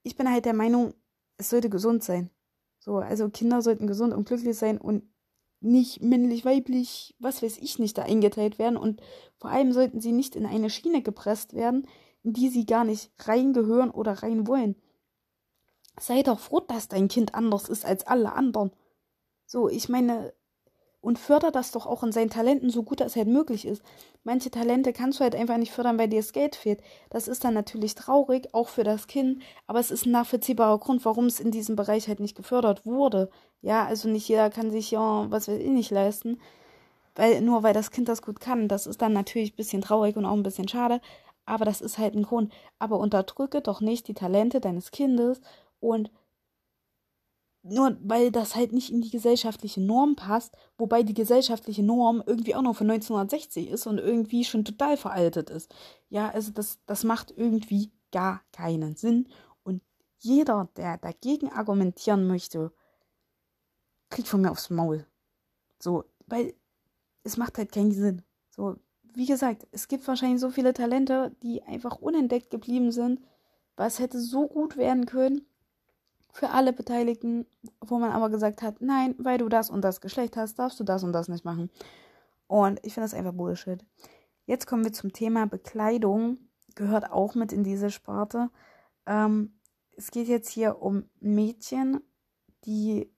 [0.01, 0.93] ich bin halt der Meinung,
[1.35, 2.29] es sollte gesund sein.
[2.79, 5.03] So, also Kinder sollten gesund und glücklich sein und
[5.59, 8.77] nicht männlich, weiblich, was weiß ich nicht, da eingeteilt werden.
[8.77, 9.01] Und
[9.35, 11.85] vor allem sollten sie nicht in eine Schiene gepresst werden,
[12.23, 14.77] in die sie gar nicht reingehören oder rein wollen.
[15.99, 18.71] Sei doch froh, dass dein Kind anders ist als alle anderen.
[19.45, 20.33] So, ich meine,
[21.01, 23.81] und förder das doch auch in seinen Talenten so gut es halt möglich ist.
[24.23, 26.81] Manche Talente kannst du halt einfach nicht fördern, weil dir das Geld fehlt.
[27.09, 31.05] Das ist dann natürlich traurig, auch für das Kind, aber es ist ein nachvollziehbarer Grund,
[31.05, 33.29] warum es in diesem Bereich halt nicht gefördert wurde.
[33.61, 36.39] Ja, also nicht jeder kann sich ja, was will ich nicht leisten,
[37.15, 38.67] weil nur weil das Kind das gut kann.
[38.67, 41.01] Das ist dann natürlich ein bisschen traurig und auch ein bisschen schade,
[41.45, 42.51] aber das ist halt ein Grund.
[42.77, 45.41] Aber unterdrücke doch nicht die Talente deines Kindes
[45.79, 46.11] und
[47.61, 52.55] nur weil das halt nicht in die gesellschaftliche Norm passt, wobei die gesellschaftliche Norm irgendwie
[52.55, 55.73] auch noch von 1960 ist und irgendwie schon total veraltet ist.
[56.09, 59.27] Ja, also das, das macht irgendwie gar keinen Sinn.
[59.63, 59.81] Und
[60.19, 62.71] jeder, der dagegen argumentieren möchte,
[64.09, 65.05] kriegt von mir aufs Maul.
[65.79, 66.53] So, weil
[67.23, 68.21] es macht halt keinen Sinn.
[68.49, 68.77] So,
[69.13, 73.21] wie gesagt, es gibt wahrscheinlich so viele Talente, die einfach unentdeckt geblieben sind,
[73.75, 75.48] was hätte so gut werden können
[76.31, 77.45] für alle Beteiligten,
[77.81, 80.83] wo man aber gesagt hat, nein, weil du das und das Geschlecht hast, darfst du
[80.83, 81.69] das und das nicht machen.
[82.47, 83.85] Und ich finde das einfach Bullshit.
[84.45, 86.37] Jetzt kommen wir zum Thema Bekleidung.
[86.75, 88.49] Gehört auch mit in diese Sparte.
[89.05, 89.59] Ähm,
[89.95, 91.99] es geht jetzt hier um Mädchen,
[92.65, 93.11] die,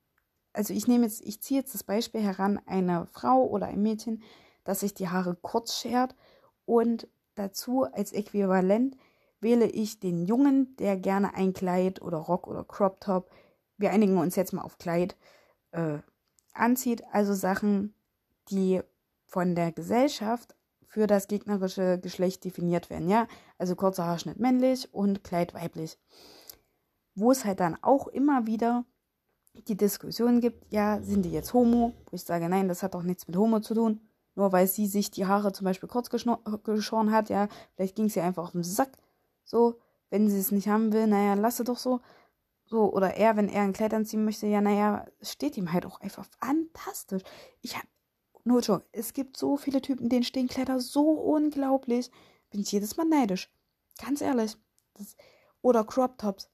[0.52, 4.24] also ich nehme jetzt, ich ziehe jetzt das Beispiel heran, eine Frau oder ein Mädchen,
[4.63, 6.15] das sich die Haare kurz schert
[6.65, 8.97] und dazu als Äquivalent
[9.41, 13.30] wähle ich den Jungen, der gerne ein Kleid oder Rock oder Crop Top,
[13.77, 15.17] wir einigen uns jetzt mal auf Kleid,
[15.71, 15.99] äh,
[16.54, 17.04] anzieht.
[17.12, 17.93] Also Sachen,
[18.49, 18.82] die
[19.25, 20.56] von der Gesellschaft
[20.88, 23.10] für das gegnerische Geschlecht definiert werden.
[23.10, 23.27] Ja,
[23.58, 25.97] also kurzer Haarschnitt männlich und Kleid weiblich.
[27.15, 28.86] Wo es halt dann auch immer wieder
[29.67, 31.93] die Diskussion gibt, ja, sind die jetzt homo?
[32.10, 34.01] Wo ich sage, nein, das hat doch nichts mit homo zu tun.
[34.36, 38.21] Nur weil sie sich die Haare zum Beispiel kurz geschoren hat, ja, vielleicht ging sie
[38.21, 38.97] einfach auf den Sack
[39.51, 39.77] so,
[40.09, 41.99] wenn sie es nicht haben will, naja, lasse doch so.
[42.65, 45.99] So, oder er, wenn er ein Kleid anziehen möchte, ja, naja, steht ihm halt auch
[45.99, 47.21] einfach fantastisch.
[47.59, 47.83] Ich hab,
[48.45, 52.09] nur schon, es gibt so viele Typen, denen stehen Kleider so unglaublich.
[52.49, 53.53] Bin ich jedes Mal neidisch.
[54.01, 54.55] Ganz ehrlich.
[54.93, 55.17] Das,
[55.61, 56.49] oder Crop Tops.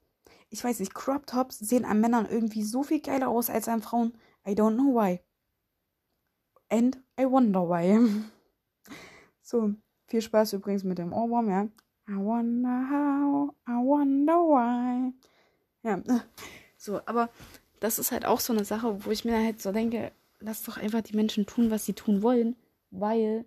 [0.50, 3.84] Ich weiß nicht, Crop Tops sehen an Männern irgendwie so viel geiler aus als an
[3.84, 4.18] Frauen.
[4.48, 5.22] I don't know why.
[6.70, 8.26] And I wonder why.
[9.44, 9.76] so,
[10.08, 11.68] viel Spaß übrigens mit dem Ohrwurm, ja.
[12.10, 15.14] I wonder how, I wonder why.
[15.84, 16.02] Ja,
[16.78, 17.30] so, aber
[17.80, 20.78] das ist halt auch so eine Sache, wo ich mir halt so denke, lass doch
[20.78, 22.56] einfach die Menschen tun, was sie tun wollen,
[22.92, 23.46] weil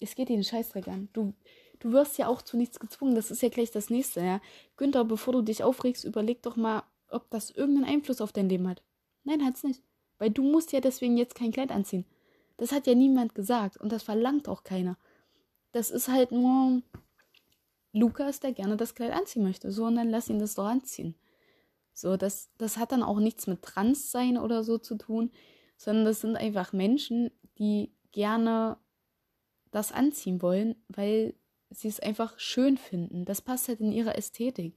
[0.00, 1.08] es geht ihnen Scheißdreck an.
[1.12, 1.34] Du,
[1.80, 3.14] du wirst ja auch zu nichts gezwungen.
[3.14, 4.40] Das ist ja gleich das nächste, ja.
[4.76, 8.68] Günther, bevor du dich aufregst, überleg doch mal, ob das irgendeinen Einfluss auf dein Leben
[8.68, 8.82] hat.
[9.24, 9.82] Nein, hat's nicht.
[10.18, 12.04] Weil du musst ja deswegen jetzt kein Kleid anziehen.
[12.56, 14.98] Das hat ja niemand gesagt und das verlangt auch keiner.
[15.72, 16.82] Das ist halt nur
[17.96, 19.70] Lukas, der gerne das Kleid anziehen möchte.
[19.72, 21.14] So, und dann lass ihn das doch anziehen.
[21.94, 25.30] So, das, das hat dann auch nichts mit Transsein oder so zu tun,
[25.78, 28.76] sondern das sind einfach Menschen, die gerne
[29.70, 31.34] das anziehen wollen, weil
[31.70, 33.24] sie es einfach schön finden.
[33.24, 34.74] Das passt halt in ihre Ästhetik.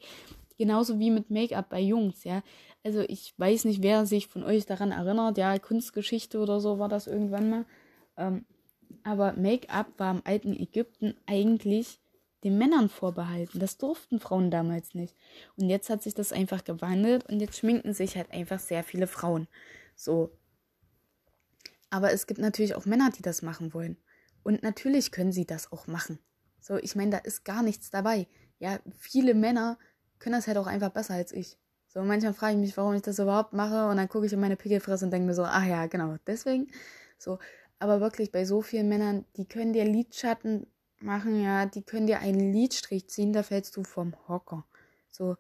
[0.58, 2.42] Genauso wie mit Make-up bei Jungs, ja.
[2.84, 6.90] Also ich weiß nicht, wer sich von euch daran erinnert, ja, Kunstgeschichte oder so war
[6.90, 7.66] das irgendwann mal.
[8.18, 8.46] Ähm,
[9.04, 12.00] aber Make-up war im alten Ägypten eigentlich
[12.44, 13.60] den Männern vorbehalten.
[13.60, 15.16] Das durften Frauen damals nicht.
[15.58, 19.08] Und jetzt hat sich das einfach gewandelt und jetzt schminken sich halt einfach sehr viele
[19.08, 19.48] Frauen.
[19.96, 20.32] So.
[21.90, 23.98] Aber es gibt natürlich auch Männer, die das machen wollen.
[24.44, 26.20] Und natürlich können sie das auch machen.
[26.62, 28.28] So, ich meine, da ist gar nichts dabei.
[28.60, 29.78] Ja, viele Männer
[30.20, 31.58] können das halt auch einfach besser als ich.
[31.88, 34.40] So, manchmal frage ich mich, warum ich das überhaupt mache und dann gucke ich in
[34.40, 36.68] meine Pickelfresse und denke mir so, ach ja, genau, deswegen.
[37.18, 37.40] So,
[37.80, 40.68] aber wirklich bei so vielen Männern, die können dir Lidschatten
[41.02, 44.66] machen, ja, die können dir einen Lidstrich ziehen, da fällst du vom Hocker.
[45.10, 45.38] So,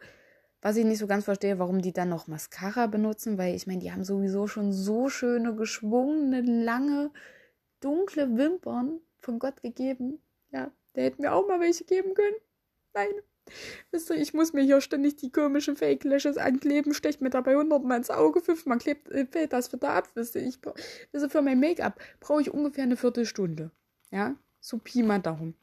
[0.61, 3.79] was ich nicht so ganz verstehe, warum die dann noch Mascara benutzen, weil ich meine,
[3.79, 7.11] die haben sowieso schon so schöne, geschwungene, lange,
[7.79, 10.19] dunkle Wimpern von Gott gegeben.
[10.51, 12.35] Ja, der hätte mir auch mal welche geben können.
[12.93, 13.09] Nein.
[13.91, 17.55] Wisst ihr, ich muss mir hier ständig die komischen Fake Lashes ankleben, stecht mir dabei
[17.55, 20.09] hundertmal ins Auge, fünfmal klebt, äh, fällt das wieder ab.
[20.13, 20.59] Wisst ihr, ich,
[21.11, 23.71] wisst ihr, für mein Make-up brauche ich ungefähr eine Viertelstunde.
[24.11, 25.55] Ja, so Pi mal Daumen.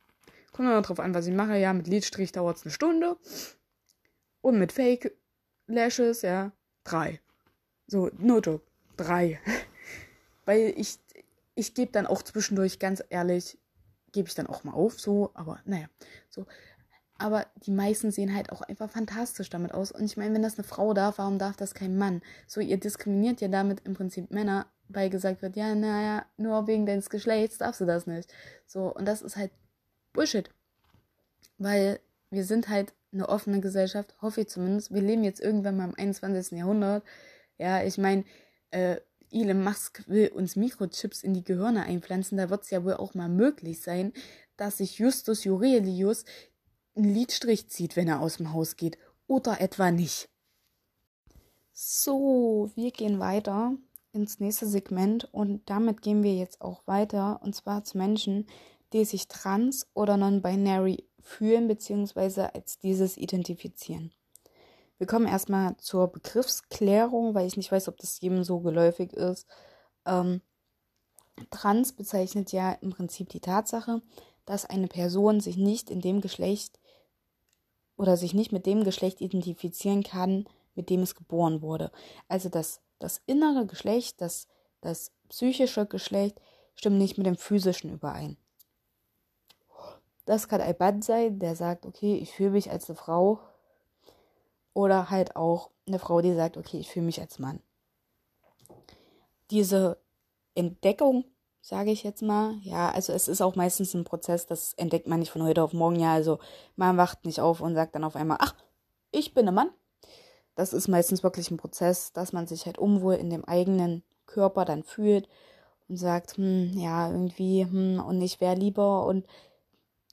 [0.52, 1.58] Kommt dann drauf an, was ich mache.
[1.58, 3.16] Ja, mit Lidstrich dauert es eine Stunde.
[4.40, 5.12] Und mit Fake
[5.66, 6.52] Lashes, ja,
[6.84, 7.20] drei.
[7.86, 8.64] So, no joke,
[8.96, 9.40] drei.
[10.44, 10.98] Weil ich,
[11.54, 13.58] ich gebe dann auch zwischendurch, ganz ehrlich,
[14.12, 15.88] gebe ich dann auch mal auf, so, aber naja,
[16.30, 16.46] so.
[17.18, 19.90] Aber die meisten sehen halt auch einfach fantastisch damit aus.
[19.90, 22.22] Und ich meine, wenn das eine Frau darf, warum darf das kein Mann?
[22.46, 26.86] So, ihr diskriminiert ja damit im Prinzip Männer, weil gesagt wird, ja, naja, nur wegen
[26.86, 28.32] deines Geschlechts darfst du das nicht.
[28.66, 29.50] So, und das ist halt
[30.12, 30.50] Bullshit.
[31.58, 34.92] Weil wir sind halt eine offene Gesellschaft, hoffe ich zumindest.
[34.92, 36.58] Wir leben jetzt irgendwann mal im 21.
[36.58, 37.02] Jahrhundert.
[37.58, 38.24] Ja, ich meine,
[38.70, 38.96] äh,
[39.30, 42.38] Elon Musk will uns Mikrochips in die Gehirne einpflanzen.
[42.38, 44.12] Da wird es ja wohl auch mal möglich sein,
[44.56, 46.24] dass sich Justus Jurelius
[46.94, 48.98] einen Lidstrich zieht, wenn er aus dem Haus geht.
[49.26, 50.28] Oder etwa nicht.
[51.72, 53.76] So, wir gehen weiter
[54.16, 58.46] ins nächste Segment und damit gehen wir jetzt auch weiter und zwar zu Menschen,
[58.92, 62.48] die sich trans oder non-binary fühlen bzw.
[62.54, 64.12] als dieses identifizieren.
[64.98, 69.46] Wir kommen erstmal zur Begriffsklärung, weil ich nicht weiß, ob das jedem so geläufig ist.
[70.06, 70.40] Ähm,
[71.50, 74.00] trans bezeichnet ja im Prinzip die Tatsache,
[74.46, 76.80] dass eine Person sich nicht in dem Geschlecht
[77.96, 81.90] oder sich nicht mit dem Geschlecht identifizieren kann, mit dem es geboren wurde.
[82.28, 84.48] Also das, das innere Geschlecht, das,
[84.80, 86.40] das psychische Geschlecht
[86.74, 88.36] stimmt nicht mit dem physischen überein.
[90.24, 93.40] Das kann ein Mann sein, der sagt, okay, ich fühle mich als eine Frau.
[94.74, 97.62] Oder halt auch eine Frau, die sagt, okay, ich fühle mich als Mann.
[99.50, 99.98] Diese
[100.54, 101.24] Entdeckung,
[101.62, 105.20] sage ich jetzt mal, ja, also es ist auch meistens ein Prozess, das entdeckt man
[105.20, 106.40] nicht von heute auf morgen, ja, also
[106.74, 108.54] man wacht nicht auf und sagt dann auf einmal, ach,
[109.12, 109.70] ich bin ein Mann.
[110.56, 114.64] Das ist meistens wirklich ein Prozess, dass man sich halt unwohl in dem eigenen Körper
[114.64, 115.28] dann fühlt
[115.88, 119.26] und sagt, hm, ja, irgendwie, hm, und ich wäre lieber und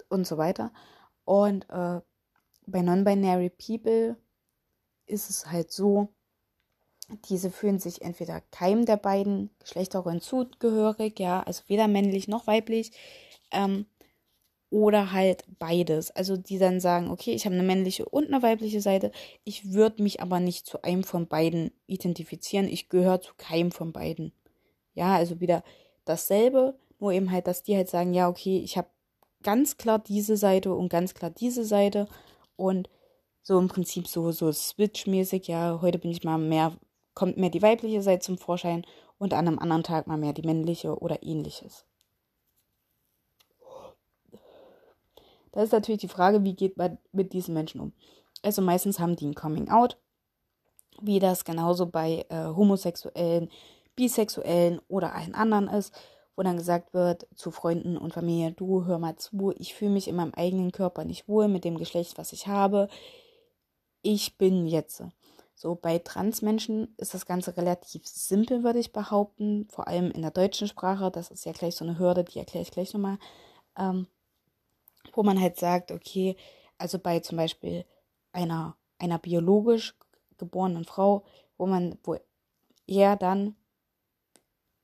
[0.09, 0.71] und so weiter.
[1.25, 2.01] Und äh,
[2.67, 4.17] bei Non-Binary People
[5.07, 6.09] ist es halt so,
[7.29, 12.91] diese fühlen sich entweder keinem der beiden Geschlechterrollen zugehörig, ja, also weder männlich noch weiblich,
[13.51, 13.85] ähm,
[14.73, 16.09] oder halt beides.
[16.09, 19.11] Also die dann sagen, okay, ich habe eine männliche und eine weibliche Seite,
[19.43, 23.93] ich würde mich aber nicht zu einem von beiden identifizieren, ich gehöre zu keinem von
[23.93, 24.33] beiden.
[24.95, 25.63] Ja, also wieder
[26.05, 28.87] dasselbe, nur eben halt, dass die halt sagen, ja, okay, ich habe
[29.43, 32.07] ganz klar diese Seite und ganz klar diese Seite
[32.55, 32.89] und
[33.43, 36.75] so im Prinzip so, so Switch-mäßig, ja, heute bin ich mal mehr,
[37.13, 38.87] kommt mehr die weibliche Seite zum Vorschein
[39.19, 41.85] und an einem anderen Tag mal mehr die männliche oder ähnliches.
[45.53, 47.93] Da ist natürlich die Frage, wie geht man mit diesen Menschen um?
[48.41, 49.97] Also meistens haben die ein Coming Out,
[51.01, 53.49] wie das genauso bei äh, Homosexuellen,
[53.95, 55.93] Bisexuellen oder allen anderen ist
[56.35, 60.07] wo dann gesagt wird zu Freunden und Familie, du hör mal zu, ich fühle mich
[60.07, 62.87] in meinem eigenen Körper nicht wohl mit dem Geschlecht, was ich habe.
[64.01, 65.03] Ich bin jetzt.
[65.55, 70.31] So bei Transmenschen ist das Ganze relativ simpel, würde ich behaupten, vor allem in der
[70.31, 71.11] deutschen Sprache.
[71.11, 73.19] Das ist ja gleich so eine Hürde, die erkläre ich gleich nochmal.
[73.77, 74.07] Ähm,
[75.13, 76.35] wo man halt sagt, okay,
[76.77, 77.85] also bei zum Beispiel
[78.31, 79.95] einer, einer biologisch
[80.37, 81.23] geborenen Frau,
[81.57, 82.17] wo man, wo
[82.87, 83.55] er dann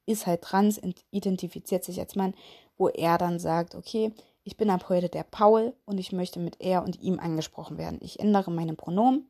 [0.05, 2.33] ist halt trans, identifiziert sich als Mann,
[2.77, 4.11] wo er dann sagt, okay,
[4.43, 7.99] ich bin ab heute der Paul und ich möchte mit er und ihm angesprochen werden.
[8.01, 9.29] Ich ändere meine Pronomen.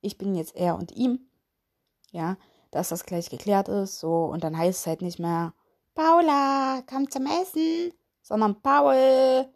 [0.00, 1.28] Ich bin jetzt er und ihm.
[2.12, 2.38] Ja,
[2.70, 5.52] dass das gleich geklärt ist, so und dann heißt es halt nicht mehr
[5.94, 9.46] Paula, komm zum Essen, sondern Paul,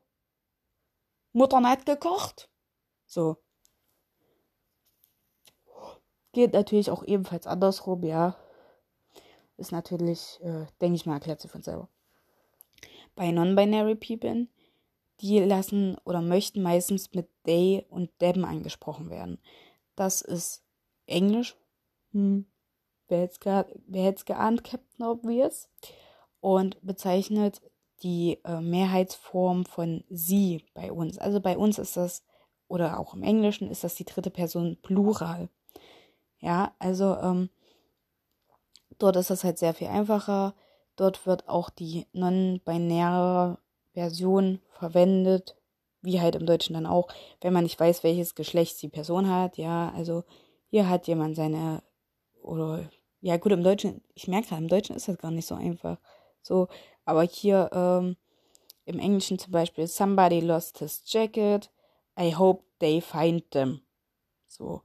[1.33, 2.49] Mutter hat gekocht.
[3.07, 3.37] So.
[6.33, 8.37] Geht natürlich auch ebenfalls andersrum, ja
[9.62, 11.88] ist natürlich, äh, denke ich mal, erklärt sich von selber.
[13.14, 14.49] Bei Non-Binary People,
[15.21, 19.38] die lassen oder möchten meistens mit they und them angesprochen werden.
[19.95, 20.64] Das ist
[21.07, 21.57] Englisch.
[22.12, 22.47] Hm.
[23.09, 25.68] Wer hätte es geahnt, Captain Obvious?
[26.40, 27.61] Und bezeichnet
[28.02, 31.18] die äh, Mehrheitsform von sie bei uns.
[31.18, 32.24] Also bei uns ist das,
[32.68, 35.48] oder auch im Englischen ist das die dritte Person Plural.
[36.40, 37.50] Ja, also ähm,
[38.98, 40.54] dort ist das halt sehr viel einfacher.
[40.96, 43.58] Dort wird auch die non-binäre
[43.92, 45.56] Version verwendet,
[46.02, 47.08] wie halt im Deutschen dann auch,
[47.40, 49.56] wenn man nicht weiß, welches Geschlecht die Person hat.
[49.56, 50.24] Ja, also
[50.68, 51.82] hier hat jemand seine,
[52.42, 52.88] oder,
[53.20, 55.98] ja gut, im Deutschen, ich merke gerade, im Deutschen ist das gar nicht so einfach.
[56.42, 56.68] So,
[57.05, 58.16] aber hier ähm,
[58.85, 61.70] im Englischen zum Beispiel, somebody lost his jacket,
[62.18, 63.81] I hope they find them.
[64.46, 64.83] So.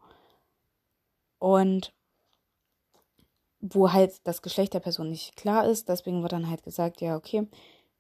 [1.40, 1.94] Und
[3.60, 7.16] wo halt das Geschlecht der Person nicht klar ist, deswegen wird dann halt gesagt, ja,
[7.16, 7.48] okay,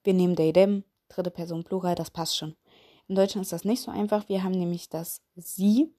[0.03, 2.55] wir nehmen they, them, dritte Person Plural, das passt schon.
[3.07, 4.27] In Deutschland ist das nicht so einfach.
[4.29, 5.93] Wir haben nämlich das sie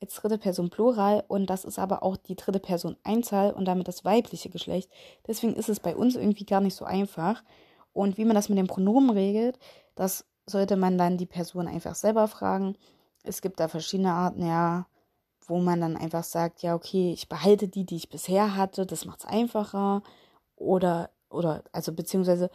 [0.00, 3.88] als dritte Person Plural und das ist aber auch die dritte Person Einzahl und damit
[3.88, 4.90] das weibliche Geschlecht.
[5.26, 7.42] Deswegen ist es bei uns irgendwie gar nicht so einfach.
[7.92, 9.58] Und wie man das mit den Pronomen regelt,
[9.94, 12.76] das sollte man dann die Person einfach selber fragen.
[13.22, 14.86] Es gibt da verschiedene Arten, ja,
[15.46, 19.06] wo man dann einfach sagt, ja, okay, ich behalte die, die ich bisher hatte, das
[19.06, 20.02] macht es einfacher.
[20.56, 22.50] Oder, oder, also beziehungsweise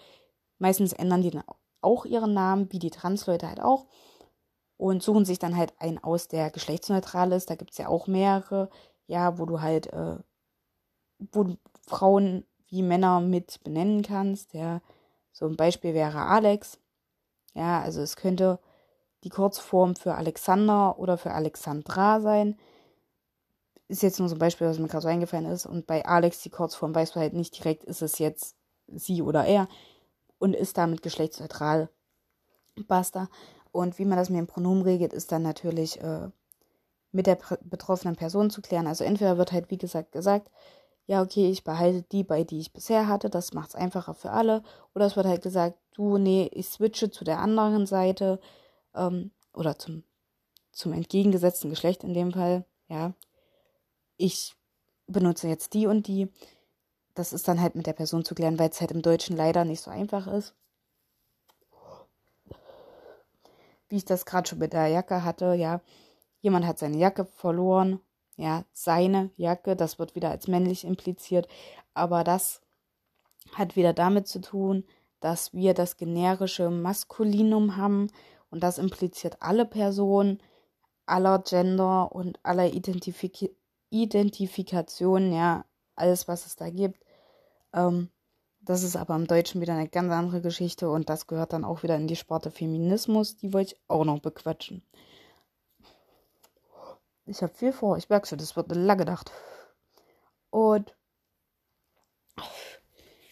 [0.59, 1.43] meistens ändern die dann
[1.81, 3.87] auch ihren Namen, wie die Transleute halt auch.
[4.81, 7.51] Und suchen sich dann halt einen aus, der geschlechtsneutral ist.
[7.51, 8.67] Da gibt es ja auch mehrere,
[9.05, 10.15] ja, wo du halt, äh,
[11.19, 14.55] wo du Frauen wie Männer mit benennen kannst.
[14.55, 14.81] Ja,
[15.33, 16.79] so ein Beispiel wäre Alex.
[17.53, 18.57] Ja, also es könnte
[19.23, 22.57] die Kurzform für Alexander oder für Alexandra sein.
[23.87, 25.67] Ist jetzt nur so ein Beispiel, was mir gerade so eingefallen ist.
[25.67, 28.55] Und bei Alex die Kurzform weißt du halt nicht direkt, ist es jetzt
[28.87, 29.67] sie oder er
[30.39, 31.89] und ist damit geschlechtsneutral.
[32.87, 33.29] Basta.
[33.71, 36.29] Und wie man das mit dem Pronomen regelt, ist dann natürlich äh,
[37.11, 38.87] mit der betroffenen Person zu klären.
[38.87, 40.49] Also entweder wird halt, wie gesagt, gesagt,
[41.07, 44.31] ja, okay, ich behalte die bei, die ich bisher hatte, das macht es einfacher für
[44.31, 44.63] alle.
[44.93, 48.39] Oder es wird halt gesagt, du, nee, ich switche zu der anderen Seite
[48.95, 50.03] ähm, oder zum,
[50.71, 53.13] zum entgegengesetzten Geschlecht in dem Fall, ja.
[54.17, 54.55] Ich
[55.07, 56.29] benutze jetzt die und die
[57.13, 59.65] das ist dann halt mit der Person zu klären, weil es halt im Deutschen leider
[59.65, 60.53] nicht so einfach ist.
[63.91, 65.81] Wie ich das gerade schon mit der Jacke hatte, ja,
[66.39, 67.99] jemand hat seine Jacke verloren,
[68.37, 71.49] ja, seine Jacke, das wird wieder als männlich impliziert,
[71.93, 72.61] aber das
[73.53, 74.85] hat wieder damit zu tun,
[75.19, 78.07] dass wir das generische Maskulinum haben
[78.49, 80.41] und das impliziert alle Personen,
[81.05, 83.53] aller Gender und aller Identifik
[83.89, 85.65] Identifikation, ja,
[85.97, 87.03] alles, was es da gibt.
[87.73, 88.09] Ähm,
[88.61, 91.81] das ist aber im Deutschen wieder eine ganz andere Geschichte und das gehört dann auch
[91.81, 93.35] wieder in die Sparte Feminismus.
[93.37, 94.83] Die wollte ich auch noch bequatschen.
[97.25, 99.31] Ich habe viel vor, ich merke schon, das wird eine lange Nacht.
[100.51, 100.95] Und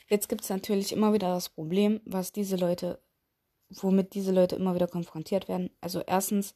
[0.07, 2.99] jetzt gibt es natürlich immer wieder das Problem, was diese Leute,
[3.69, 5.69] womit diese Leute immer wieder konfrontiert werden.
[5.81, 6.55] Also erstens,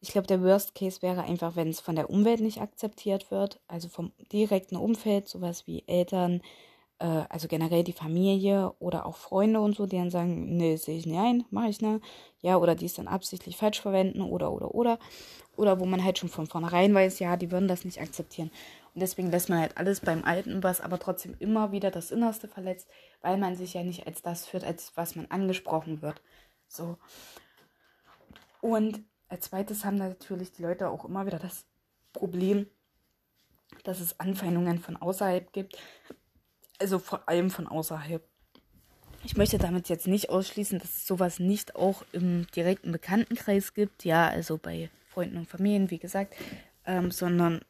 [0.00, 3.60] ich glaube, der Worst Case wäre einfach, wenn es von der Umwelt nicht akzeptiert wird,
[3.66, 6.42] also vom direkten Umfeld, sowas wie Eltern,
[7.04, 10.96] äh, also generell die Familie oder auch Freunde und so, die dann sagen, nee, sehe
[10.96, 12.02] ich nicht ein, mache ich nicht.
[12.40, 14.98] Ja, oder die es dann absichtlich falsch verwenden oder, oder, oder.
[15.56, 18.50] Oder wo man halt schon von vornherein weiß, ja, die würden das nicht akzeptieren.
[18.94, 22.48] Und deswegen lässt man halt alles beim Alten, was aber trotzdem immer wieder das Innerste
[22.48, 22.88] verletzt,
[23.20, 26.22] weil man sich ja nicht als das führt, als was man angesprochen wird.
[26.68, 26.96] So.
[28.62, 31.66] Und als zweites haben natürlich die Leute auch immer wieder das
[32.14, 32.66] Problem,
[33.82, 35.76] dass es Anfeindungen von außerhalb gibt.
[36.78, 38.22] Also vor allem von außerhalb.
[39.24, 44.04] Ich möchte damit jetzt nicht ausschließen, dass es sowas nicht auch im direkten Bekanntenkreis gibt,
[44.04, 46.34] ja, also bei Freunden und Familien, wie gesagt,
[46.84, 47.64] ähm, sondern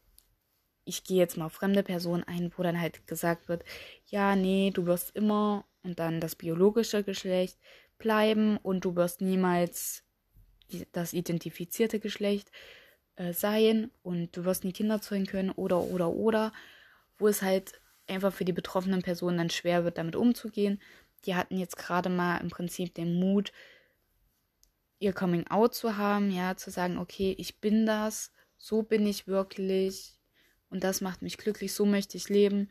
[0.85, 3.65] ich gehe jetzt mal auf fremde Personen ein, wo dann halt gesagt wird,
[4.07, 7.59] ja, nee, du wirst immer und dann das biologische Geschlecht
[7.99, 10.03] bleiben und du wirst niemals
[10.93, 12.51] das identifizierte Geschlecht
[13.17, 16.53] äh, sein und du wirst nie Kinder zeugen können oder oder oder,
[17.19, 20.81] wo es halt einfach für die betroffenen Personen dann schwer wird, damit umzugehen.
[21.25, 23.53] Die hatten jetzt gerade mal im Prinzip den Mut,
[24.99, 29.27] ihr Coming Out zu haben, ja, zu sagen, okay, ich bin das, so bin ich
[29.27, 30.15] wirklich
[30.71, 32.71] und das macht mich glücklich, so möchte ich leben.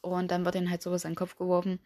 [0.00, 1.80] Und dann wird ihnen halt sowas an den Kopf geworfen.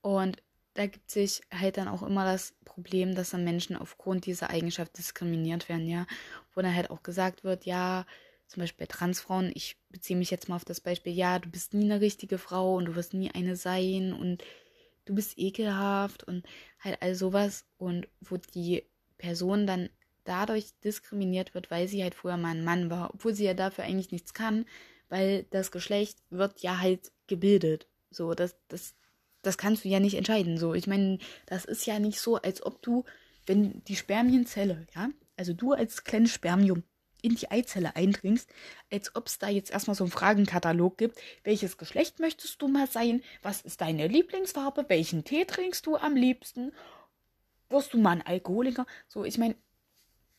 [0.00, 0.42] Und
[0.74, 4.98] da gibt sich halt dann auch immer das Problem, dass dann Menschen aufgrund dieser Eigenschaft
[4.98, 6.06] diskriminiert werden, ja.
[6.54, 8.04] Wo dann halt auch gesagt wird, ja,
[8.46, 11.74] zum Beispiel bei Transfrauen, ich beziehe mich jetzt mal auf das Beispiel, ja, du bist
[11.74, 14.42] nie eine richtige Frau und du wirst nie eine sein und
[15.04, 16.44] du bist ekelhaft und
[16.80, 18.84] halt all sowas und wo die
[19.18, 19.88] Person dann
[20.24, 23.84] dadurch diskriminiert wird, weil sie halt vorher mal ein Mann war, obwohl sie ja dafür
[23.84, 24.66] eigentlich nichts kann,
[25.08, 27.86] weil das Geschlecht wird ja halt gebildet.
[28.10, 28.94] So, das, das,
[29.42, 30.58] das kannst du ja nicht entscheiden.
[30.58, 33.04] So, ich meine, das ist ja nicht so, als ob du,
[33.46, 36.82] wenn die Spermienzelle, ja, also du als kleines Spermium
[37.26, 38.48] in die Eizelle eindringst,
[38.90, 41.20] als ob es da jetzt erstmal so einen Fragenkatalog gibt.
[41.42, 43.22] Welches Geschlecht möchtest du mal sein?
[43.42, 44.86] Was ist deine Lieblingsfarbe?
[44.88, 46.72] Welchen Tee trinkst du am liebsten?
[47.68, 48.86] Wirst du mal ein Alkoholiker?
[49.08, 49.56] So, ich meine,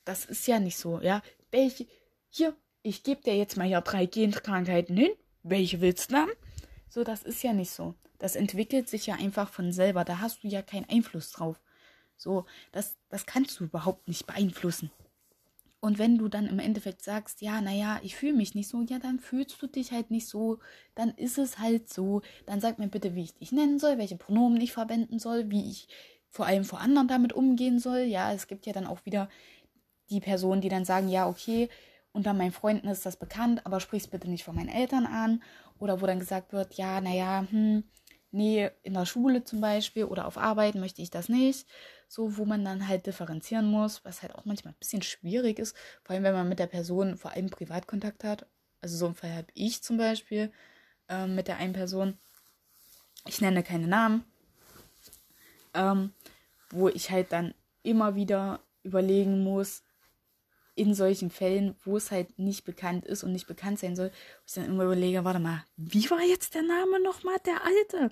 [0.05, 1.21] das ist ja nicht so, ja.
[1.51, 1.85] Welche,
[2.29, 5.11] hier, ich gebe dir jetzt mal hier drei Genkrankheiten hin.
[5.43, 6.31] Welche willst du haben?
[6.87, 7.95] So, das ist ja nicht so.
[8.17, 10.05] Das entwickelt sich ja einfach von selber.
[10.05, 11.59] Da hast du ja keinen Einfluss drauf.
[12.15, 14.89] So, das, das kannst du überhaupt nicht beeinflussen.
[15.79, 18.97] Und wenn du dann im Endeffekt sagst, ja, naja, ich fühle mich nicht so, ja,
[18.97, 20.59] dann fühlst du dich halt nicht so,
[20.95, 22.21] dann ist es halt so.
[22.45, 25.69] Dann sag mir bitte, wie ich dich nennen soll, welche Pronomen ich verwenden soll, wie
[25.69, 25.87] ich
[26.29, 27.99] vor allem vor anderen damit umgehen soll.
[27.99, 29.29] Ja, es gibt ja dann auch wieder
[30.09, 31.69] die Personen, die dann sagen, ja, okay,
[32.11, 35.43] unter meinen Freunden ist das bekannt, aber sprich's bitte nicht von meinen Eltern an.
[35.79, 37.83] Oder wo dann gesagt wird, ja, naja, hm,
[38.31, 41.67] nee, in der Schule zum Beispiel oder auf Arbeit möchte ich das nicht.
[42.07, 45.75] So, wo man dann halt differenzieren muss, was halt auch manchmal ein bisschen schwierig ist,
[46.03, 48.47] vor allem wenn man mit der Person vor allem Privatkontakt hat.
[48.81, 50.51] Also so einen Fall habe ich zum Beispiel
[51.09, 52.17] ähm, mit der einen Person.
[53.25, 54.23] Ich nenne keine Namen.
[55.73, 56.13] Ähm,
[56.69, 57.53] wo ich halt dann
[57.83, 59.83] immer wieder überlegen muss,
[60.77, 64.43] in solchen Fällen, wo es halt nicht bekannt ist und nicht bekannt sein soll, wo
[64.45, 68.11] ich dann immer überlege, warte mal, wie war jetzt der Name nochmal, der alte?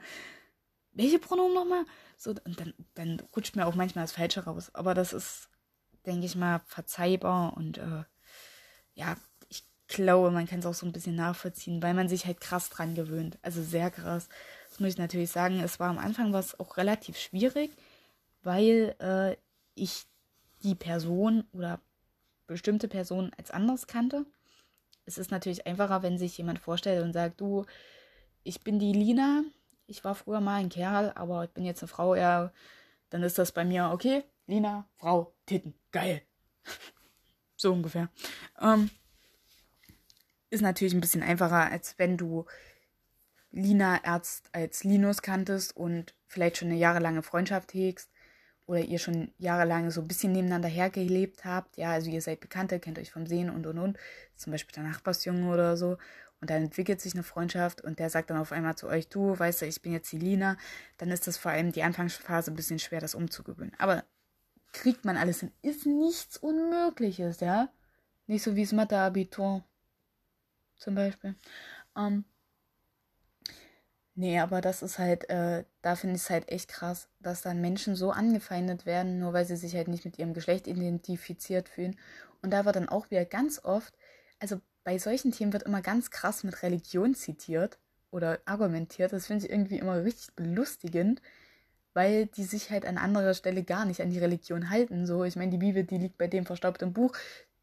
[0.92, 1.86] Welche Pronomen nochmal?
[2.18, 4.72] So, und dann, dann rutscht mir auch manchmal das Falsche raus.
[4.74, 5.50] Aber das ist,
[6.06, 8.04] denke ich mal, verzeihbar und äh,
[8.94, 9.18] ja,
[9.50, 12.70] ich glaube, man kann es auch so ein bisschen nachvollziehen, weil man sich halt krass
[12.70, 13.38] dran gewöhnt.
[13.42, 14.30] Also sehr krass.
[14.70, 15.60] Das muss ich natürlich sagen.
[15.60, 17.72] Es war am Anfang was auch relativ schwierig,
[18.44, 19.38] weil äh,
[19.76, 20.06] ich
[20.64, 21.80] die Person oder
[22.48, 24.26] bestimmte Personen als anders kannte.
[25.06, 27.66] Es ist natürlich einfacher, wenn sich jemand vorstellt und sagt, du,
[28.44, 29.44] ich bin die Lina,
[29.88, 32.52] ich war früher mal ein Kerl, aber ich bin jetzt eine Frau, ja,
[33.10, 36.22] dann ist das bei mir, okay, Lina, Frau, Titten, geil.
[37.56, 38.10] so ungefähr.
[38.62, 38.90] Ähm,
[40.50, 42.46] ist natürlich ein bisschen einfacher, als wenn du
[43.52, 48.12] Lina Ärzt als Linus kanntest und vielleicht schon eine jahrelange Freundschaft hegst
[48.66, 52.80] oder ihr schon jahrelang so ein bisschen nebeneinander hergelebt habt, ja, also ihr seid Bekannte,
[52.80, 53.98] kennt euch vom Sehen und und und,
[54.36, 55.98] zum Beispiel der Nachbarsjunge oder so,
[56.46, 59.40] und dann entwickelt sich eine Freundschaft und der sagt dann auf einmal zu euch, du,
[59.40, 60.58] weißt du, ich bin jetzt die Lina,
[61.00, 63.74] dann ist das vor allem die Anfangsphase ein bisschen schwer, das umzugewöhnen.
[63.80, 64.04] Aber
[64.72, 67.70] kriegt man alles hin, ist nichts Unmögliches, ja.
[68.28, 69.64] Nicht so wie das Mathe-Abitur
[70.78, 71.34] zum Beispiel.
[71.98, 72.26] Ähm,
[74.18, 77.60] Nee, aber das ist halt, äh, da finde ich es halt echt krass, dass dann
[77.60, 81.98] Menschen so angefeindet werden, nur weil sie sich halt nicht mit ihrem Geschlecht identifiziert fühlen.
[82.42, 83.94] Und da wird dann auch wieder ganz oft,
[84.40, 87.80] also bei solchen Themen wird immer ganz krass mit Religion zitiert
[88.12, 89.12] oder argumentiert.
[89.12, 91.22] Das finde ich irgendwie immer richtig belustigend,
[91.94, 95.08] weil die sich halt an anderer Stelle gar nicht an die Religion halten.
[95.08, 97.14] So, ich meine, die Bibel, die liegt bei dem verstaubt im Buch.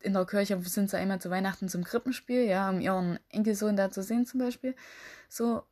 [0.00, 3.92] In der Kirche sind sie einmal zu Weihnachten zum Krippenspiel, ja, um ihren Enkelsohn da
[3.92, 4.74] zu sehen zum Beispiel.
[5.28, 5.62] So,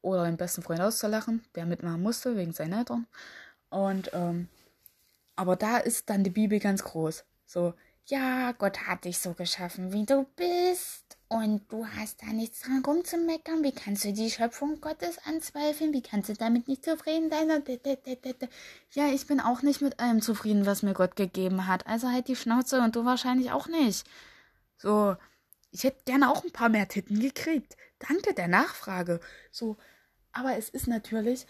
[0.00, 3.06] oder den besten Freund auszulachen, der mitmachen musste wegen seinen Eltern.
[3.68, 4.48] Und, ähm,
[5.36, 7.24] aber da ist dann die Bibel ganz groß.
[7.44, 7.74] So,
[8.10, 11.04] ja, Gott hat dich so geschaffen, wie du bist.
[11.28, 13.62] Und du hast da nichts dran rumzumeckern.
[13.62, 15.92] Wie kannst du die Schöpfung Gottes anzweifeln?
[15.92, 17.48] Wie kannst du damit nicht zufrieden sein?
[18.90, 21.86] Ja, ich bin auch nicht mit allem zufrieden, was mir Gott gegeben hat.
[21.86, 24.04] Also halt die Schnauze und du wahrscheinlich auch nicht.
[24.76, 25.16] So,
[25.70, 27.76] ich hätte gerne auch ein paar mehr Titten gekriegt.
[28.00, 29.20] Danke der Nachfrage.
[29.52, 29.76] So,
[30.32, 31.46] aber es ist natürlich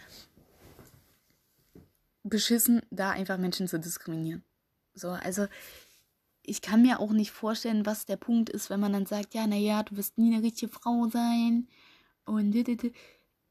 [2.22, 4.44] beschissen, da einfach Menschen zu diskriminieren.
[4.92, 5.46] So, also
[6.43, 9.47] ich kann mir auch nicht vorstellen, was der Punkt ist, wenn man dann sagt, ja,
[9.47, 11.68] naja, du wirst nie eine richtige Frau sein.
[12.24, 12.55] Und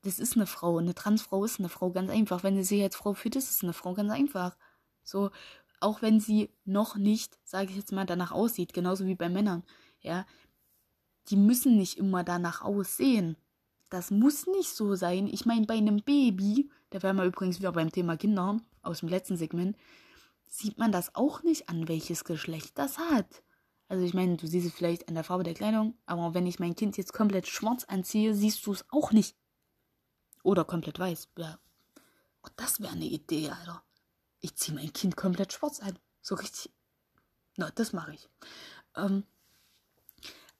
[0.01, 0.77] das ist eine Frau.
[0.77, 2.43] Eine Transfrau ist eine Frau, ganz einfach.
[2.43, 4.57] Wenn sie sich als Frau fühlt, ist es eine Frau, ganz einfach.
[5.03, 5.31] So,
[5.79, 9.63] auch wenn sie noch nicht, sage ich jetzt mal, danach aussieht, genauso wie bei Männern.
[10.01, 10.25] Ja,
[11.29, 13.37] die müssen nicht immer danach aussehen.
[13.89, 15.27] Das muss nicht so sein.
[15.27, 19.09] Ich meine, bei einem Baby, da wären wir übrigens wieder beim Thema Kinder aus dem
[19.09, 19.77] letzten Segment,
[20.49, 23.43] sieht man das auch nicht an, welches Geschlecht das hat.
[23.87, 26.59] Also ich meine, du siehst es vielleicht an der Farbe der Kleidung, aber wenn ich
[26.59, 29.35] mein Kind jetzt komplett schwarz anziehe, siehst du es auch nicht.
[30.43, 31.29] Oder komplett weiß.
[31.37, 31.59] Ja.
[32.43, 33.83] Oh, das wäre eine Idee, Alter.
[34.41, 35.97] Ich ziehe mein Kind komplett schwarz an.
[36.21, 36.71] So richtig.
[37.57, 38.29] Na, das mache ich.
[38.95, 39.23] Ähm,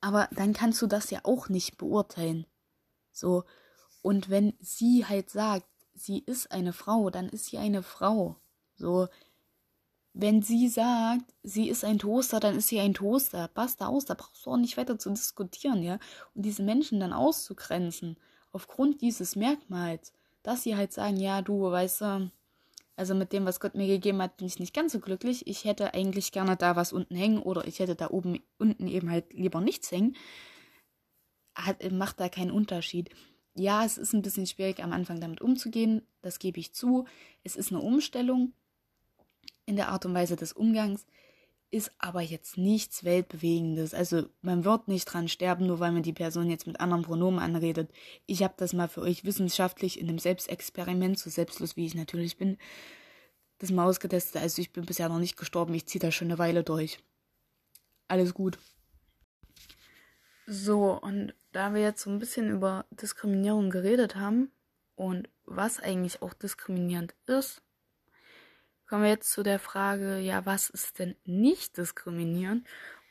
[0.02, 2.46] aber dann kannst du das ja auch nicht beurteilen.
[3.12, 3.44] So.
[4.02, 8.38] Und wenn sie halt sagt, sie ist eine Frau, dann ist sie eine Frau.
[8.76, 9.08] So,
[10.14, 13.50] wenn sie sagt, sie ist ein Toaster, dann ist sie ein Toaster.
[13.54, 16.00] Basta aus, da brauchst du auch nicht weiter zu diskutieren, ja.
[16.34, 18.18] Und diese Menschen dann auszugrenzen,
[18.52, 22.32] aufgrund dieses Merkmals, dass sie halt sagen, ja, du, weißt du,
[22.96, 25.48] also mit dem, was Gott mir gegeben hat, bin ich nicht ganz so glücklich.
[25.48, 29.10] Ich hätte eigentlich gerne da was unten hängen oder ich hätte da oben unten eben
[29.10, 30.18] halt lieber nichts hängen.
[31.56, 33.10] Hat, macht da keinen Unterschied.
[33.56, 37.06] Ja, es ist ein bisschen schwierig am Anfang damit umzugehen, das gebe ich zu.
[37.44, 38.54] Es ist eine Umstellung
[39.70, 41.06] in der Art und Weise des Umgangs,
[41.72, 43.94] ist aber jetzt nichts Weltbewegendes.
[43.94, 47.40] Also man wird nicht dran sterben, nur weil man die Person jetzt mit anderen Pronomen
[47.40, 47.92] anredet.
[48.26, 52.38] Ich habe das mal für euch wissenschaftlich in einem Selbstexperiment, so selbstlos wie ich natürlich
[52.38, 52.58] bin,
[53.60, 54.42] das mal ausgetestet.
[54.42, 57.00] Also ich bin bisher noch nicht gestorben, ich ziehe da schon eine Weile durch.
[58.08, 58.58] Alles gut.
[60.48, 64.52] So, und da wir jetzt so ein bisschen über Diskriminierung geredet haben
[64.96, 67.62] und was eigentlich auch diskriminierend ist,
[68.90, 72.66] kommen wir jetzt zu der Frage, ja, was ist denn nicht diskriminieren?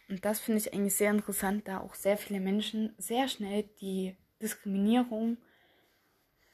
[0.09, 4.17] Und das finde ich eigentlich sehr interessant, da auch sehr viele Menschen sehr schnell die
[4.43, 5.37] Diskriminierung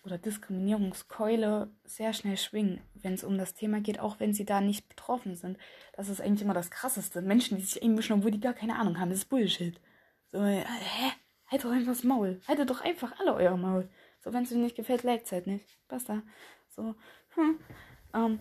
[0.05, 4.61] oder Diskriminierungskeule sehr schnell schwingen, wenn es um das Thema geht, auch wenn sie da
[4.61, 5.57] nicht betroffen sind.
[5.95, 7.22] Das ist eigentlich immer das Krasseste.
[7.22, 9.81] Menschen, die sich einmischen, obwohl die gar keine Ahnung haben, das ist Bullshit.
[10.33, 11.12] So, äh, hä?
[11.47, 12.41] Halt doch einfach das Maul.
[12.47, 13.89] Haltet doch einfach alle euer Maul.
[14.20, 15.79] So, wenn es euch nicht gefällt, liked halt nicht.
[15.89, 16.22] Basta.
[16.68, 16.95] So,
[17.37, 17.59] hm.
[18.12, 18.41] Ähm,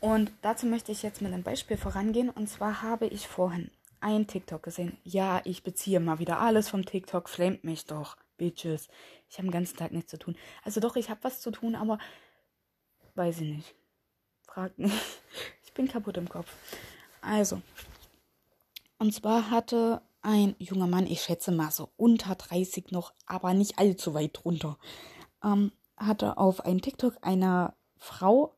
[0.00, 2.30] und dazu möchte ich jetzt mit einem Beispiel vorangehen.
[2.30, 3.70] Und zwar habe ich vorhin
[4.00, 4.96] ein TikTok gesehen.
[5.04, 7.28] Ja, ich beziehe mal wieder alles vom TikTok.
[7.28, 8.88] Flamet mich doch, Bitches.
[9.28, 10.36] Ich habe den ganzen Tag nichts zu tun.
[10.64, 11.98] Also doch, ich habe was zu tun, aber
[13.14, 13.74] weiß ich nicht.
[14.46, 14.94] Fragt nicht.
[15.64, 16.52] Ich bin kaputt im Kopf.
[17.20, 17.62] Also.
[18.98, 23.78] Und zwar hatte ein junger Mann, ich schätze mal so unter 30 noch, aber nicht
[23.78, 24.76] allzu weit drunter,
[25.44, 28.57] ähm, hatte auf ein TikTok einer Frau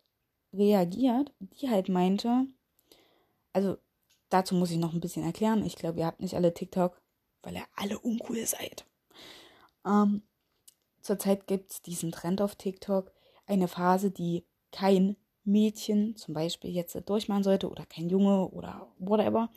[0.52, 2.46] reagiert, die halt meinte,
[3.52, 3.76] also
[4.28, 5.64] dazu muss ich noch ein bisschen erklären.
[5.64, 7.00] Ich glaube, ihr habt nicht alle TikTok,
[7.42, 8.84] weil ihr alle uncool seid.
[9.86, 10.22] Ähm,
[11.00, 13.12] zurzeit gibt es diesen Trend auf TikTok,
[13.46, 19.50] eine Phase, die kein Mädchen zum Beispiel jetzt durchmachen sollte oder kein Junge oder whatever.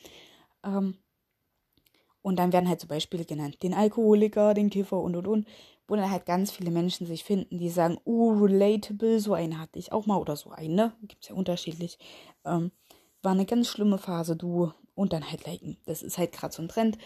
[0.64, 0.98] Ähm,
[2.22, 3.62] und dann werden halt so Beispiele genannt.
[3.64, 5.48] Den Alkoholiker, den Kiffer und und und
[5.88, 9.80] wo dann halt ganz viele Menschen sich finden, die sagen, oh, relatable, so einen hatte
[9.80, 10.94] ich auch mal oder so einen, ne?
[11.04, 11.98] Gibt's ja unterschiedlich.
[12.46, 12.72] Ähm,
[13.22, 14.72] war eine ganz schlimme Phase, du.
[14.96, 15.78] Und dann halt liken.
[15.86, 17.00] Das ist halt gerade so ein Trend.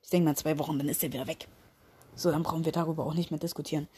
[0.00, 1.48] Ich denke mal zwei Wochen, dann ist der wieder weg.
[2.14, 3.88] So, dann brauchen wir darüber auch nicht mehr diskutieren.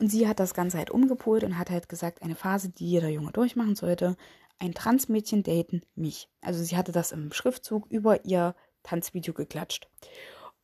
[0.00, 3.08] Und sie hat das Ganze halt umgepolt und hat halt gesagt, eine Phase, die jeder
[3.08, 4.16] Junge durchmachen sollte.
[4.58, 6.28] Ein Transmädchen daten mich.
[6.40, 9.88] Also sie hatte das im Schriftzug über ihr Tanzvideo geklatscht.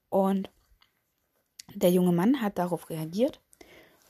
[0.08, 0.50] Und
[1.74, 3.40] der junge Mann hat darauf reagiert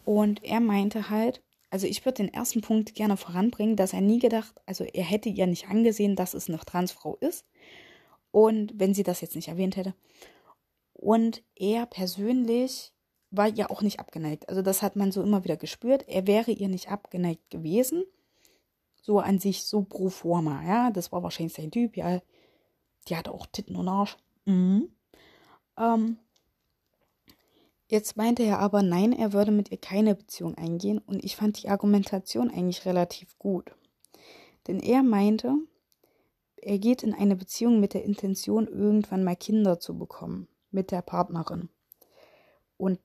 [0.04, 4.20] und er meinte halt, also ich würde den ersten Punkt gerne voranbringen, dass er nie
[4.20, 7.44] gedacht, also er hätte ihr nicht angesehen, dass es eine Transfrau ist.
[8.30, 9.94] Und wenn sie das jetzt nicht erwähnt hätte.
[10.92, 12.92] Und er persönlich
[13.30, 14.48] war ihr auch nicht abgeneigt.
[14.48, 16.04] Also das hat man so immer wieder gespürt.
[16.08, 18.04] Er wäre ihr nicht abgeneigt gewesen.
[19.02, 20.90] So an sich, so pro forma, ja.
[20.90, 22.20] Das war wahrscheinlich sein Typ, ja.
[23.08, 24.16] Die hatte auch Titten und Arsch.
[24.44, 24.90] Mhm.
[25.76, 26.18] Ähm,
[27.94, 31.62] Jetzt meinte er aber, nein, er würde mit ihr keine Beziehung eingehen und ich fand
[31.62, 33.70] die Argumentation eigentlich relativ gut.
[34.66, 35.54] Denn er meinte,
[36.56, 41.02] er geht in eine Beziehung mit der Intention, irgendwann mal Kinder zu bekommen mit der
[41.02, 41.68] Partnerin.
[42.78, 42.98] Und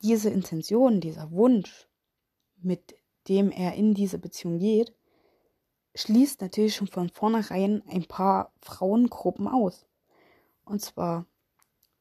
[0.00, 1.88] diese Intention, dieser Wunsch,
[2.62, 2.94] mit
[3.26, 4.94] dem er in diese Beziehung geht,
[5.96, 9.86] schließt natürlich schon von vornherein ein paar Frauengruppen aus.
[10.64, 11.26] Und zwar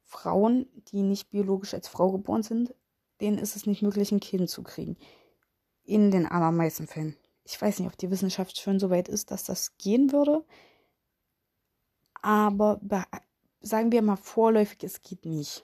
[0.10, 2.74] Frauen, die nicht biologisch als Frau geboren sind,
[3.22, 4.98] denen ist es nicht möglich, ein Kind zu kriegen.
[5.84, 7.16] In den allermeisten Fällen.
[7.44, 10.44] Ich weiß nicht, ob die Wissenschaft schon so weit ist, dass das gehen würde.
[12.22, 12.82] Aber
[13.62, 15.64] sagen wir mal vorläufig, es geht nicht.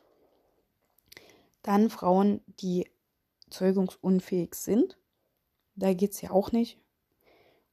[1.63, 2.87] Dann Frauen, die
[3.49, 4.97] zeugungsunfähig sind.
[5.75, 6.79] Da geht es ja auch nicht.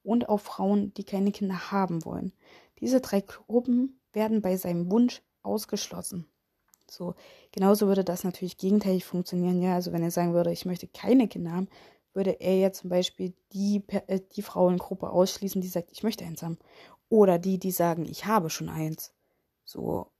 [0.02, 2.32] Und auch Frauen, die keine Kinder haben wollen.
[2.80, 6.26] Diese drei Gruppen werden bei seinem Wunsch ausgeschlossen.
[6.92, 7.14] So,
[7.52, 9.74] genauso würde das natürlich gegenteilig funktionieren, ja.
[9.74, 11.68] Also wenn er sagen würde, ich möchte keine Kinder haben,
[12.12, 16.42] würde er ja zum Beispiel die, äh, die Frauengruppe ausschließen, die sagt, ich möchte eins
[16.42, 16.58] haben.
[17.08, 19.12] Oder die, die sagen, ich habe schon eins.
[19.64, 20.10] So,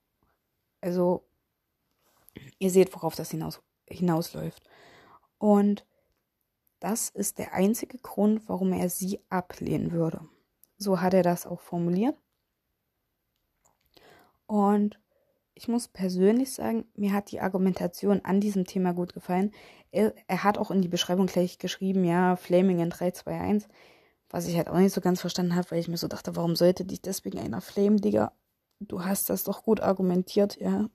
[0.80, 1.24] also,
[2.58, 4.62] ihr seht, worauf das hinaus, hinausläuft.
[5.38, 5.86] Und
[6.80, 10.26] das ist der einzige Grund, warum er sie ablehnen würde.
[10.78, 12.16] So hat er das auch formuliert.
[14.46, 14.98] Und
[15.54, 19.52] ich muss persönlich sagen, mir hat die Argumentation an diesem Thema gut gefallen.
[19.90, 23.68] Er, er hat auch in die Beschreibung gleich geschrieben, ja, Flaming in 3, 2, 1,
[24.30, 26.56] was ich halt auch nicht so ganz verstanden habe, weil ich mir so dachte, warum
[26.56, 28.32] sollte dich deswegen einer Flame, Digga?
[28.80, 30.88] Du hast das doch gut argumentiert, ja.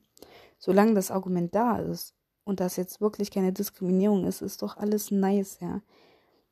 [0.58, 5.12] Solange das Argument da ist und das jetzt wirklich keine Diskriminierung ist, ist doch alles
[5.12, 5.82] nice, ja.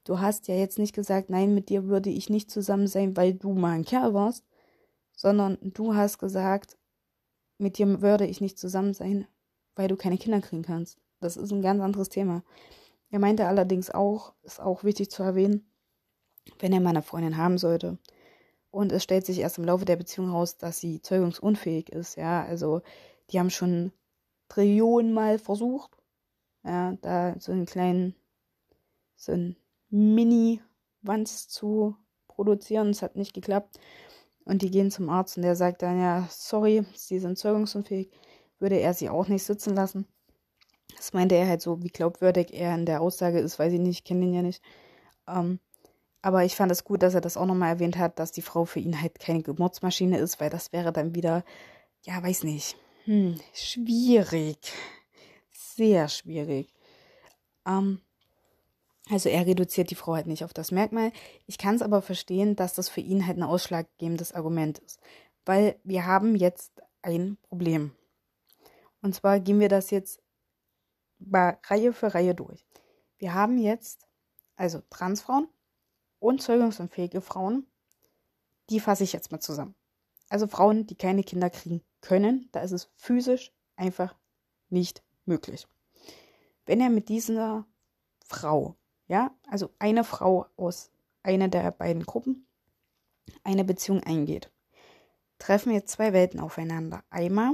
[0.03, 3.34] Du hast ja jetzt nicht gesagt, nein, mit dir würde ich nicht zusammen sein, weil
[3.34, 4.45] du mal ein Kerl warst,
[5.14, 6.78] sondern du hast gesagt,
[7.58, 9.28] mit dir würde ich nicht zusammen sein,
[9.76, 10.97] weil du keine Kinder kriegen kannst.
[11.20, 12.43] Das ist ein ganz anderes Thema.
[13.10, 15.66] Er meinte allerdings auch, ist auch wichtig zu erwähnen,
[16.60, 17.97] wenn er mal eine Freundin haben sollte.
[18.72, 22.18] Und es stellt sich erst im Laufe der Beziehung heraus, dass sie zeugungsunfähig ist.
[22.18, 22.82] Ja, also
[23.30, 23.93] die haben schon
[24.49, 25.91] Trillionen Mal versucht,
[26.64, 28.16] ja, da so einen kleinen,
[29.16, 29.56] so einen
[29.89, 31.95] Mini-Wanz zu
[32.28, 32.89] produzieren.
[32.89, 33.80] Es hat nicht geklappt.
[34.46, 38.12] Und die gehen zum Arzt und der sagt dann, ja, sorry, sie sind zeugungsunfähig,
[38.60, 40.08] würde er sie auch nicht sitzen lassen.
[40.96, 44.00] Das meinte er halt so, wie glaubwürdig er in der Aussage ist, weiß ich nicht,
[44.00, 44.62] ich kenne ihn ja nicht.
[45.28, 45.60] Ähm,
[46.22, 48.66] aber ich fand es gut, dass er das auch nochmal erwähnt hat, dass die Frau
[48.66, 51.43] für ihn halt keine Geburtsmaschine ist, weil das wäre dann wieder,
[52.04, 54.58] ja, weiß nicht, hm, schwierig.
[55.52, 56.74] Sehr schwierig.
[57.68, 58.02] Ähm,
[59.10, 61.12] also er reduziert die Frau halt nicht auf das Merkmal.
[61.45, 64.99] Ich kann es aber verstehen, dass das für ihn halt ein ausschlaggebendes Argument ist.
[65.45, 67.95] Weil wir haben jetzt ein Problem.
[69.01, 70.22] Und zwar gehen wir das jetzt
[71.20, 72.66] bei Reihe für Reihe durch.
[73.20, 74.08] Wir haben jetzt
[74.56, 75.47] also Transfrauen
[76.20, 77.68] und zeugungsunfähige Frauen.
[78.72, 79.76] Die fasse ich jetzt mal zusammen.
[80.30, 84.16] Also Frauen, die keine Kinder kriegen können, da ist es physisch einfach
[84.70, 85.68] nicht möglich.
[86.66, 87.68] Wenn er mit dieser
[88.26, 88.76] Frau
[89.08, 90.91] ja, also eine Frau aus
[91.24, 92.47] einer der beiden Gruppen
[93.43, 94.51] eine Beziehung eingeht,
[95.39, 97.03] treffen jetzt zwei Welten aufeinander.
[97.10, 97.53] Einmal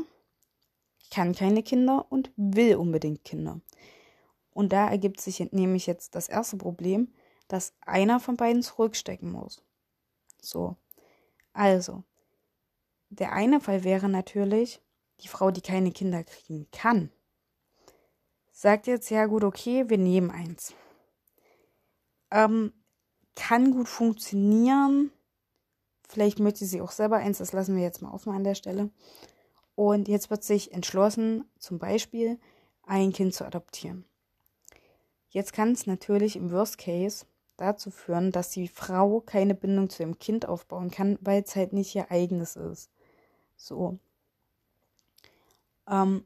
[1.11, 3.59] kann keine Kinder und will unbedingt Kinder.
[4.53, 7.13] Und da ergibt sich nämlich jetzt das erste Problem,
[7.47, 9.63] dass einer von beiden zurückstecken muss.
[10.41, 10.75] So.
[11.53, 12.03] Also,
[13.09, 14.81] der eine Fall wäre natürlich
[15.21, 17.11] die Frau, die keine Kinder kriegen kann.
[18.51, 20.73] Sagt jetzt, ja gut, okay, wir nehmen eins.
[22.31, 22.73] Ähm,
[23.35, 25.11] kann gut funktionieren.
[26.07, 28.89] Vielleicht möchte sie auch selber eins, das lassen wir jetzt mal offen an der Stelle.
[29.75, 32.39] Und jetzt wird sich entschlossen, zum Beispiel
[32.83, 34.05] ein Kind zu adoptieren.
[35.29, 37.25] Jetzt kann es natürlich im Worst Case
[37.55, 41.71] dazu führen, dass die Frau keine Bindung zu ihrem Kind aufbauen kann, weil es halt
[41.73, 42.91] nicht ihr eigenes ist.
[43.55, 43.97] So.
[45.87, 46.25] Ähm,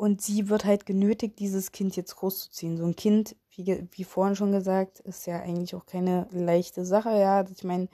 [0.00, 2.78] und sie wird halt genötigt, dieses Kind jetzt großzuziehen.
[2.78, 7.10] So ein Kind, wie, wie vorhin schon gesagt, ist ja eigentlich auch keine leichte Sache.
[7.10, 7.86] Ja, ich meine,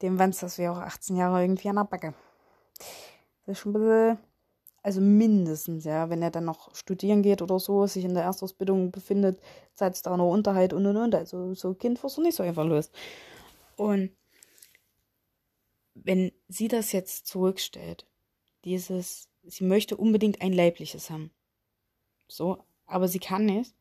[0.00, 2.14] dem Wanz, das wäre auch 18 Jahre irgendwie an der Backe.
[2.78, 4.18] Das ist schon ein bisschen,
[4.82, 8.90] also mindestens, ja, wenn er dann noch studieren geht oder so, sich in der Erstausbildung
[8.90, 9.38] befindet,
[9.74, 11.14] zahlt es da noch Unterhalt und und und.
[11.14, 12.90] Also so ein Kind wirst du nicht so einfach löst.
[13.76, 14.16] Und
[15.92, 18.06] wenn sie das jetzt zurückstellt,
[18.64, 21.30] dieses sie möchte unbedingt ein leibliches haben.
[22.28, 23.74] So, aber sie kann nicht.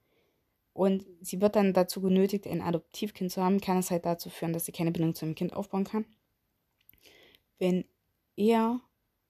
[0.74, 4.53] Und sie wird dann dazu genötigt, ein Adoptivkind zu haben, kann es halt dazu führen,
[4.53, 6.05] dass sie keine Bindung zu dem Kind aufbauen kann.
[7.59, 7.86] Wenn
[8.36, 8.82] er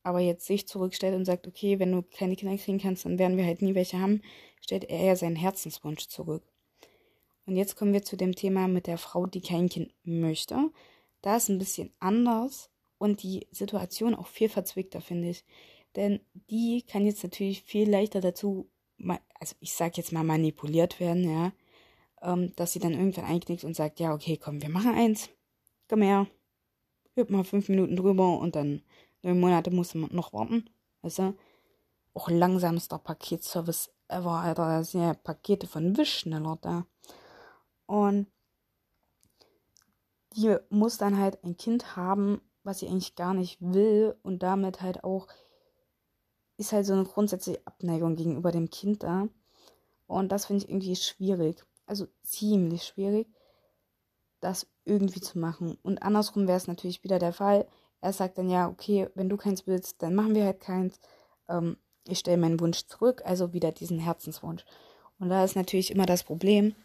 [0.04, 3.38] aber jetzt sich zurückstellt und sagt, okay, wenn du keine Kinder kriegen kannst, dann werden
[3.38, 4.22] wir halt nie welche haben,
[4.62, 6.44] stellt er ja seinen Herzenswunsch zurück.
[7.46, 10.72] Und jetzt kommen wir zu dem Thema mit der Frau, die kein Kind möchte.
[11.22, 15.44] Da ist ein bisschen anders und die Situation auch viel verzwickter, finde ich.
[15.96, 16.20] Denn
[16.50, 18.70] die kann jetzt natürlich viel leichter dazu,
[19.40, 21.52] also ich sag jetzt mal manipuliert werden, ja,
[22.22, 25.30] ähm, dass sie dann irgendwann einknickt und sagt, ja, okay, komm, wir machen eins,
[25.88, 26.28] komm her,
[27.16, 28.82] hüb mal fünf Minuten drüber und dann
[29.22, 30.70] neun Monate muss man noch warten,
[31.02, 31.38] weißt du?
[32.16, 36.86] Auch langsamster Paketservice ever, Alter, da sind ja Pakete von Wish schneller da.
[37.86, 38.28] Und
[40.36, 44.82] die muss dann halt ein Kind haben, was sie eigentlich gar nicht will und damit
[44.82, 45.28] halt auch
[46.58, 49.28] ist halt so eine grundsätzliche Abneigung gegenüber dem Kind da.
[50.08, 51.64] Und das finde ich irgendwie schwierig.
[51.86, 53.28] Also ziemlich schwierig,
[54.40, 55.78] das irgendwie zu machen.
[55.84, 57.68] Und andersrum wäre es natürlich wieder der Fall.
[58.02, 61.00] Er sagt dann, ja, okay, wenn du keins willst, dann machen wir halt keins.
[61.50, 61.78] Ähm,
[62.08, 64.66] ich stelle meinen Wunsch zurück, also wieder diesen Herzenswunsch.
[65.20, 66.76] Und da ist natürlich immer das Problem,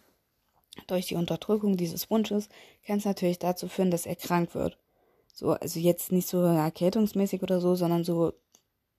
[0.87, 2.49] durch die Unterdrückung dieses Wunsches
[2.87, 4.79] kann es natürlich dazu führen, dass er krank wird.
[5.33, 8.33] So, also jetzt nicht so erkältungsmäßig oder so, sondern so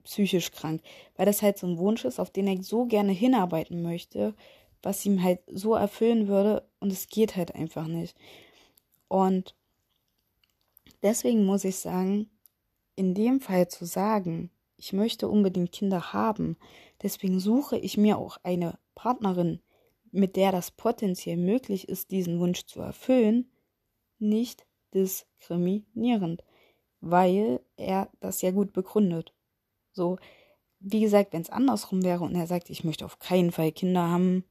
[0.03, 0.81] psychisch krank,
[1.15, 4.33] weil das halt so ein Wunsch ist, auf den er so gerne hinarbeiten möchte,
[4.81, 8.15] was ihm halt so erfüllen würde und es geht halt einfach nicht.
[9.07, 9.55] Und
[11.01, 12.29] deswegen muss ich sagen,
[12.95, 16.57] in dem Fall zu sagen, ich möchte unbedingt Kinder haben.
[17.01, 19.59] Deswegen suche ich mir auch eine Partnerin,
[20.11, 23.51] mit der das potenziell möglich ist, diesen Wunsch zu erfüllen,
[24.17, 26.43] nicht diskriminierend,
[27.01, 29.33] weil er das ja gut begründet.
[29.99, 30.17] So,
[30.79, 34.09] wie gesagt, wenn es andersrum wäre und er sagt, ich möchte auf keinen Fall Kinder
[34.09, 34.45] haben,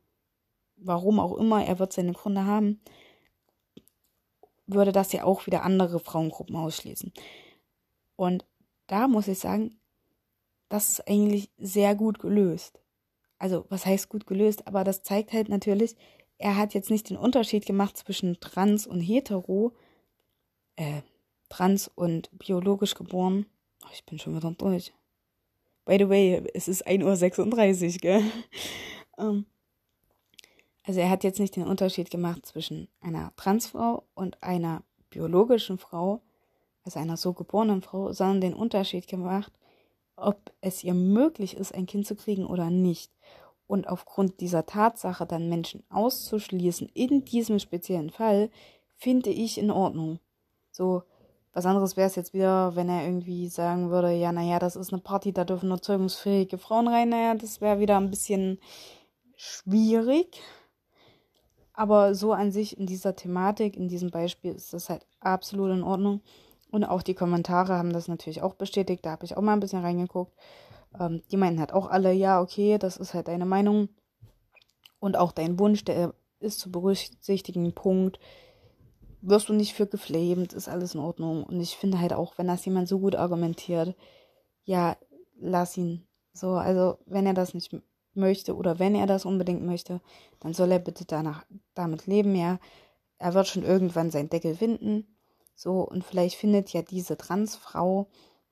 [0.77, 2.83] warum auch immer, er wird seine Gründe haben,
[4.67, 7.15] würde das ja auch wieder andere Frauengruppen ausschließen.
[8.15, 8.45] Und
[8.89, 9.81] da muss ich sagen,
[10.69, 12.79] das ist eigentlich sehr gut gelöst.
[13.39, 14.67] Also, was heißt gut gelöst?
[14.67, 15.97] Aber das zeigt halt natürlich,
[16.37, 19.73] er hat jetzt nicht den Unterschied gemacht zwischen trans und hetero,
[20.77, 21.01] äh,
[21.49, 23.47] trans und biologisch geboren.
[23.83, 24.93] Oh, ich bin schon wieder durch.
[25.89, 28.23] By the way, es ist 1.36 Uhr, gell?
[29.17, 29.47] ähm,
[30.85, 36.21] also er hat jetzt nicht den Unterschied gemacht zwischen einer Transfrau und einer biologischen Frau,
[36.85, 39.51] also einer so geborenen Frau, sondern den Unterschied gemacht,
[40.15, 43.11] ob es ihr möglich ist, ein Kind zu kriegen oder nicht.
[43.67, 48.51] Und aufgrund dieser Tatsache dann Menschen auszuschließen, in diesem speziellen Fall,
[48.99, 50.19] finde ich in Ordnung.
[50.71, 51.05] So,
[51.59, 54.93] was anderes wäre es jetzt wieder, wenn er irgendwie sagen würde, ja, naja, das ist
[54.93, 57.09] eine Party, da dürfen nur zeugungsfähige Frauen rein.
[57.09, 58.61] Naja, das wäre wieder ein bisschen
[59.35, 60.41] schwierig.
[61.73, 65.83] Aber so an sich in dieser Thematik, in diesem Beispiel ist das halt absolut in
[65.83, 66.21] Ordnung.
[66.71, 69.05] Und auch die Kommentare haben das natürlich auch bestätigt.
[69.05, 70.33] Da habe ich auch mal ein bisschen reingeguckt.
[71.01, 73.89] Ähm, die meinten halt auch alle, ja, okay, das ist halt deine Meinung.
[75.01, 78.21] Und auch dein Wunsch, der ist zu berücksichtigen Punkt
[79.21, 81.45] wirst du nicht für geflamed, ist alles in Ordnung.
[81.45, 83.95] Und ich finde halt auch, wenn das jemand so gut argumentiert,
[84.65, 84.97] ja,
[85.41, 86.07] lass ihn.
[86.33, 87.75] So, also wenn er das nicht
[88.15, 90.01] möchte oder wenn er das unbedingt möchte,
[90.41, 91.45] dann soll er bitte danach
[91.75, 92.59] damit leben, ja.
[93.19, 95.07] Er wird schon irgendwann seinen Deckel finden.
[95.55, 98.09] So, und vielleicht findet ja diese Transfrau,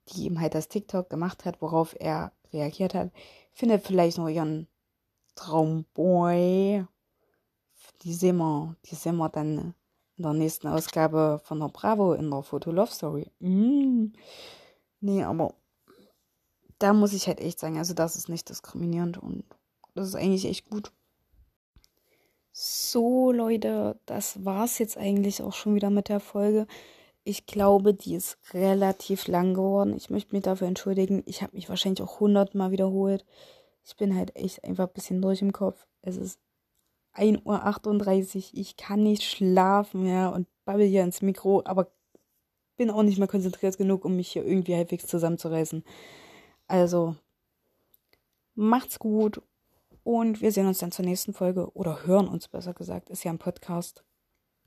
[0.09, 3.13] die ihm halt das TikTok gemacht hat, worauf er reagiert hat,
[3.53, 4.67] findet vielleicht noch ihren
[5.37, 6.85] Traumboy.
[8.03, 9.75] Die sehen wir, die sehen wir dann
[10.17, 13.31] in der nächsten Ausgabe von der Bravo in der Foto Love Story.
[13.41, 14.13] Mm.
[15.01, 15.55] Nee, aber
[16.79, 19.45] da muss ich halt echt sagen, also das ist nicht diskriminierend und
[19.95, 20.93] das ist eigentlich echt gut.
[22.53, 26.67] So, Leute, das war's jetzt eigentlich auch schon wieder mit der Folge.
[27.23, 29.95] Ich glaube, die ist relativ lang geworden.
[29.97, 31.23] Ich möchte mich dafür entschuldigen.
[31.27, 33.27] Ich habe mich wahrscheinlich auch hundertmal wiederholt.
[33.85, 35.87] Ich bin halt echt einfach ein bisschen durch im Kopf.
[36.03, 36.41] Es ist
[37.17, 41.91] 1.38 Uhr, ich kann nicht schlafen, ja, und babbel hier ins Mikro, aber
[42.77, 45.85] bin auch nicht mehr konzentriert genug, um mich hier irgendwie halbwegs zusammenzureißen.
[46.69, 47.17] Also,
[48.55, 49.43] macht's gut
[50.05, 53.33] und wir sehen uns dann zur nächsten Folge oder hören uns besser gesagt, ist ja
[53.33, 54.06] ein Podcast.